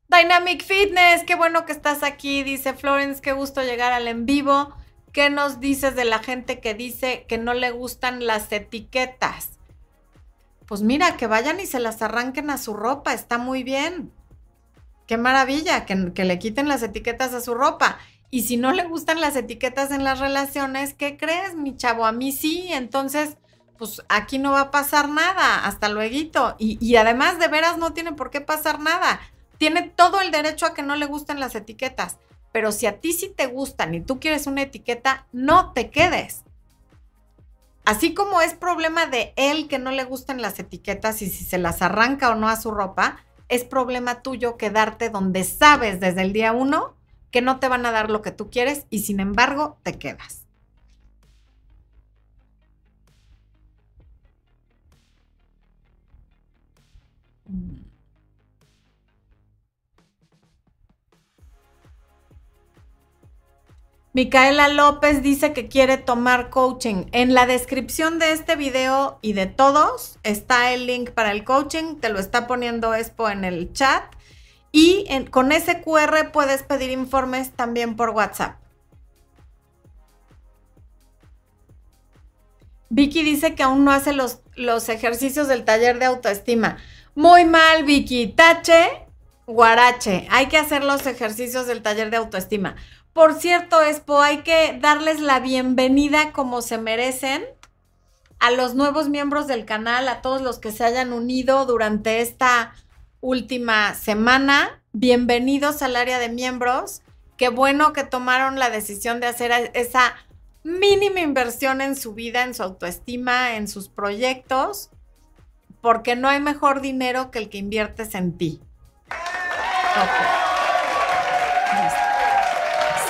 [0.08, 4.74] Dynamic Fitness, qué bueno que estás aquí, dice Florence, qué gusto llegar al en vivo.
[5.14, 9.60] ¿Qué nos dices de la gente que dice que no le gustan las etiquetas?
[10.66, 14.12] Pues mira, que vayan y se las arranquen a su ropa, está muy bien.
[15.06, 17.98] Qué maravilla, que, le quiten las etiquetas a su ropa.
[18.32, 22.06] Y si no le gustan las etiquetas en las relaciones, ¿qué crees, mi chavo?
[22.06, 23.36] A mí sí, entonces,
[23.78, 26.56] pues aquí no va a pasar nada, hasta luego.
[26.58, 29.20] Y además, de veras, no tiene por qué pasar nada
[29.58, 32.18] tiene todo el derecho a que no le gusten las etiquetas,
[32.54, 36.44] pero si a ti sí te gustan y tú quieres una etiqueta, no te quedes.
[37.84, 41.58] Así como es problema de él que no le gusten las etiquetas y si se
[41.58, 43.16] las arranca o no a su ropa,
[43.48, 46.94] es problema tuyo quedarte donde sabes desde el día uno
[47.32, 50.43] que no te van a dar lo que tú quieres y sin embargo te quedas.
[64.14, 67.06] Micaela López dice que quiere tomar coaching.
[67.10, 71.96] En la descripción de este video y de todos está el link para el coaching.
[71.96, 74.04] Te lo está poniendo Expo en el chat.
[74.70, 78.56] Y con ese QR puedes pedir informes también por WhatsApp.
[82.90, 86.76] Vicky dice que aún no hace los, los ejercicios del taller de autoestima.
[87.16, 88.28] Muy mal, Vicky.
[88.28, 89.08] Tache,
[89.48, 90.28] guarache.
[90.30, 92.76] Hay que hacer los ejercicios del taller de autoestima.
[93.14, 97.44] Por cierto, Expo, hay que darles la bienvenida como se merecen
[98.40, 102.74] a los nuevos miembros del canal, a todos los que se hayan unido durante esta
[103.20, 104.82] última semana.
[104.92, 107.02] Bienvenidos al área de miembros.
[107.36, 110.16] Qué bueno que tomaron la decisión de hacer esa
[110.64, 114.90] mínima inversión en su vida, en su autoestima, en sus proyectos,
[115.80, 118.60] porque no hay mejor dinero que el que inviertes en ti.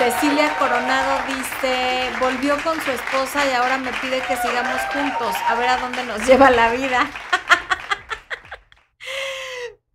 [0.05, 5.55] Cecilia Coronado dice, volvió con su esposa y ahora me pide que sigamos juntos, a
[5.55, 7.11] ver a dónde nos lleva la vida.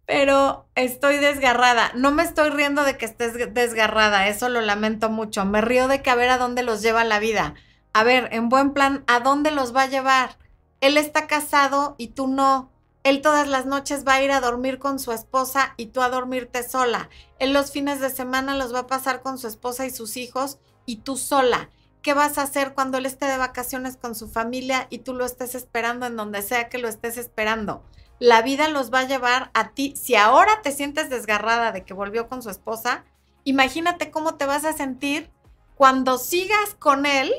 [0.08, 1.92] Pero estoy desgarrada.
[1.94, 5.46] No me estoy riendo de que estés desgarrada, eso lo lamento mucho.
[5.46, 7.54] Me río de que a ver a dónde los lleva la vida.
[7.94, 10.38] A ver, en buen plan, ¿a dónde los va a llevar?
[10.82, 12.72] Él está casado y tú no.
[13.04, 16.10] Él todas las noches va a ir a dormir con su esposa y tú a
[16.10, 17.10] dormirte sola.
[17.40, 20.60] Él los fines de semana los va a pasar con su esposa y sus hijos
[20.86, 21.70] y tú sola.
[22.02, 25.26] ¿Qué vas a hacer cuando él esté de vacaciones con su familia y tú lo
[25.26, 27.84] estés esperando en donde sea que lo estés esperando?
[28.20, 29.94] La vida los va a llevar a ti.
[29.96, 33.06] Si ahora te sientes desgarrada de que volvió con su esposa,
[33.44, 35.30] imagínate cómo te vas a sentir
[35.76, 37.34] cuando sigas con él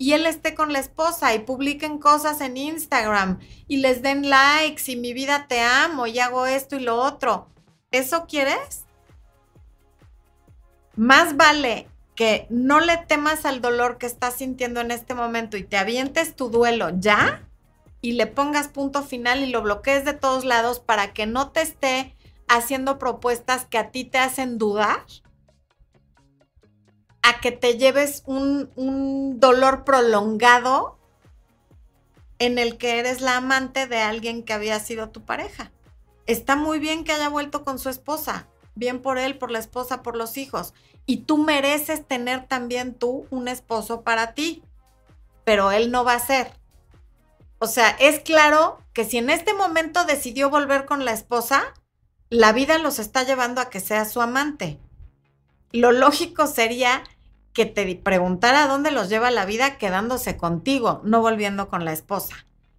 [0.00, 3.38] y él esté con la esposa y publiquen cosas en Instagram
[3.68, 7.50] y les den likes y mi vida te amo y hago esto y lo otro.
[7.90, 8.86] ¿Eso quieres?
[10.96, 15.64] Más vale que no le temas al dolor que estás sintiendo en este momento y
[15.64, 17.46] te avientes tu duelo ya
[18.00, 21.60] y le pongas punto final y lo bloquees de todos lados para que no te
[21.60, 22.16] esté
[22.48, 25.04] haciendo propuestas que a ti te hacen dudar
[27.22, 30.98] a que te lleves un, dolor prolongado
[32.38, 35.70] en el que eres la amante de alguien que había sido tu pareja.
[36.26, 40.02] Está muy bien que haya vuelto con su esposa, bien por él, por la esposa,
[40.02, 40.72] por los hijos.
[41.04, 44.62] Y tú mereces tener también tú un esposo para ti,
[45.44, 46.52] pero él no va a ser.
[47.58, 51.74] O sea, es claro que si en este momento decidió volver con la esposa,
[52.30, 54.78] la vida los está llevando a que sea su amante
[55.72, 57.02] lo lógico sería
[57.52, 62.34] que te preguntara dónde los lleva la vida quedándose contigo, no volviendo con la esposa.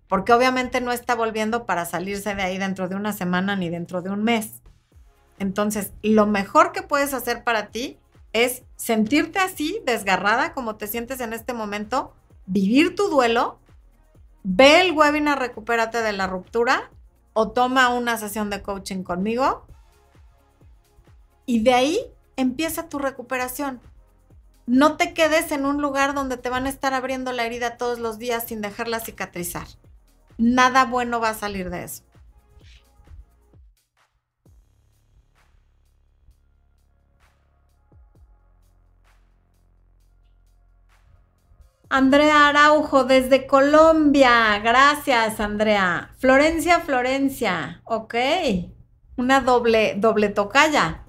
[0.08, 4.02] Porque obviamente no está volviendo para salirse de ahí dentro de una semana ni dentro
[4.02, 4.62] de un mes.
[5.40, 7.98] Entonces, lo mejor que puedes hacer para ti
[8.34, 12.14] es sentirte así, desgarrada como te sientes en este momento,
[12.46, 13.60] vivir tu duelo,
[14.44, 16.92] ve el webinar Recupérate de la ruptura
[17.34, 19.66] o toma una sesión de coaching conmigo
[21.46, 22.00] y de ahí
[22.36, 23.82] empieza tu recuperación.
[24.68, 28.00] No te quedes en un lugar donde te van a estar abriendo la herida todos
[28.00, 29.68] los días sin dejarla cicatrizar.
[30.38, 32.04] Nada bueno va a salir de eso.
[41.90, 44.58] Andrea Araujo desde Colombia.
[44.60, 46.14] Gracias, Andrea.
[46.20, 47.82] Florencia, Florencia.
[47.84, 48.16] Ok.
[49.18, 51.04] Una doble, doble tocaya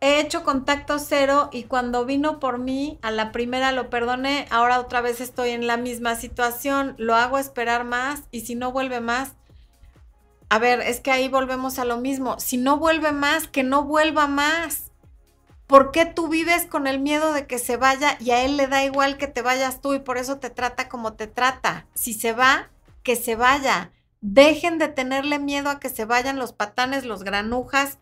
[0.00, 4.80] he hecho contacto cero y cuando vino por mí, a la primera lo perdoné, ahora
[4.80, 9.00] otra vez estoy en la misma situación, lo hago esperar más y si no vuelve
[9.00, 9.32] más,
[10.50, 13.84] a ver, es que ahí volvemos a lo mismo, si no vuelve más, que no
[13.84, 14.84] vuelva más.
[15.66, 18.68] ¿Por qué tú vives con el miedo de que se vaya y a él le
[18.68, 21.86] da igual que te vayas tú y por eso te trata como te trata?
[21.92, 22.70] Si se va,
[23.02, 23.92] que se vaya.
[24.22, 27.98] Dejen de tenerle miedo a que se vayan los patanes, los granujas,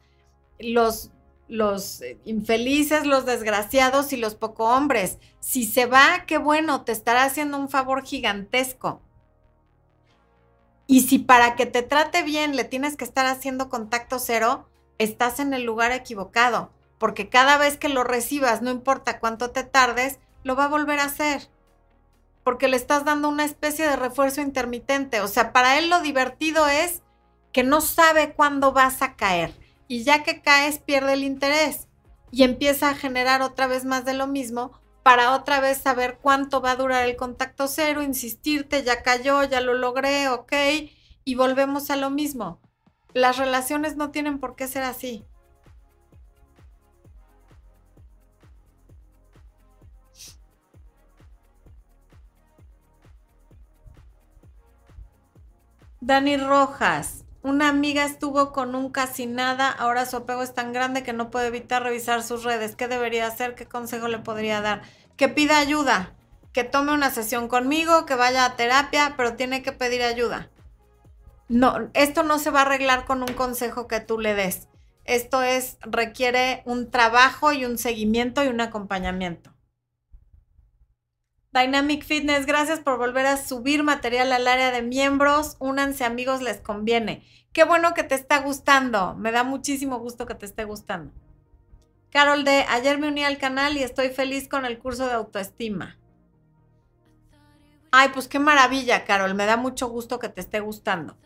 [0.60, 1.10] los
[1.48, 5.18] los eh, infelices, los desgraciados y los poco hombres.
[5.40, 9.00] Si se va, qué bueno, te estará haciendo un favor gigantesco.
[10.86, 14.68] Y si para que te trate bien le tienes que estar haciendo contacto cero,
[14.98, 19.64] estás en el lugar equivocado, porque cada vez que lo recibas, no importa cuánto te
[19.64, 21.48] tardes, lo va a volver a hacer.
[22.44, 25.20] Porque le estás dando una especie de refuerzo intermitente.
[25.20, 27.02] O sea, para él lo divertido es
[27.52, 31.88] que no sabe cuándo vas a caer y ya que caes pierde el interés
[32.30, 34.72] y empieza a generar otra vez más de lo mismo
[35.02, 39.60] para otra vez saber cuánto va a durar el contacto cero, insistirte, ya cayó, ya
[39.60, 40.52] lo logré, ok,
[41.24, 42.60] y volvemos a lo mismo.
[43.14, 45.24] Las relaciones no tienen por qué ser así.
[56.00, 61.04] Dani Rojas, una amiga estuvo con un casi nada, ahora su apego es tan grande
[61.04, 62.74] que no puede evitar revisar sus redes.
[62.74, 63.54] ¿Qué debería hacer?
[63.54, 64.82] ¿Qué consejo le podría dar?
[65.16, 66.12] Que pida ayuda,
[66.52, 70.50] que tome una sesión conmigo, que vaya a terapia, pero tiene que pedir ayuda.
[71.48, 74.66] No, esto no se va a arreglar con un consejo que tú le des.
[75.04, 79.55] Esto es requiere un trabajo y un seguimiento y un acompañamiento.
[81.56, 85.56] Dynamic Fitness, gracias por volver a subir material al área de miembros.
[85.58, 87.24] Únanse amigos, les conviene.
[87.54, 89.14] Qué bueno que te está gustando.
[89.14, 91.14] Me da muchísimo gusto que te esté gustando.
[92.10, 95.96] Carol de, ayer me uní al canal y estoy feliz con el curso de autoestima.
[97.90, 99.34] Ay, pues qué maravilla, Carol.
[99.34, 101.16] Me da mucho gusto que te esté gustando.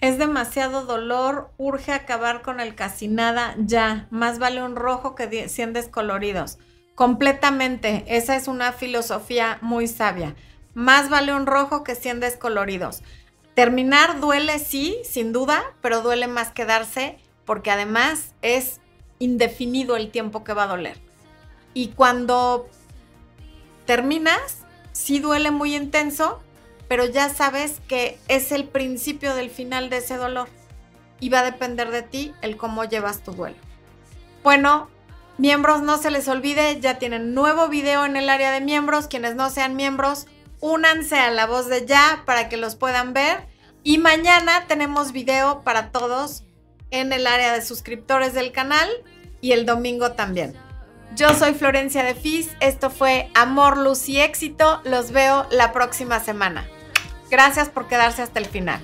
[0.00, 4.06] Es demasiado dolor, urge acabar con el casi nada ya.
[4.10, 6.58] Más vale un rojo que 100 descoloridos.
[6.94, 10.34] Completamente, esa es una filosofía muy sabia.
[10.72, 13.02] Más vale un rojo que 100 descoloridos.
[13.54, 18.80] Terminar duele, sí, sin duda, pero duele más quedarse porque además es
[19.18, 20.98] indefinido el tiempo que va a doler.
[21.74, 22.68] Y cuando
[23.84, 24.58] terminas,
[24.92, 26.40] sí duele muy intenso,
[26.90, 30.48] pero ya sabes que es el principio del final de ese dolor
[31.20, 33.54] y va a depender de ti el cómo llevas tu duelo.
[34.42, 34.90] Bueno,
[35.38, 39.06] miembros, no se les olvide, ya tienen nuevo video en el área de miembros.
[39.06, 40.26] Quienes no sean miembros,
[40.58, 43.46] únanse a la voz de ya para que los puedan ver.
[43.84, 46.42] Y mañana tenemos video para todos
[46.90, 48.88] en el área de suscriptores del canal
[49.40, 50.56] y el domingo también.
[51.14, 54.80] Yo soy Florencia de Fis, esto fue Amor, Luz y Éxito.
[54.82, 56.66] Los veo la próxima semana.
[57.30, 58.80] Gracias por quedarse hasta el final.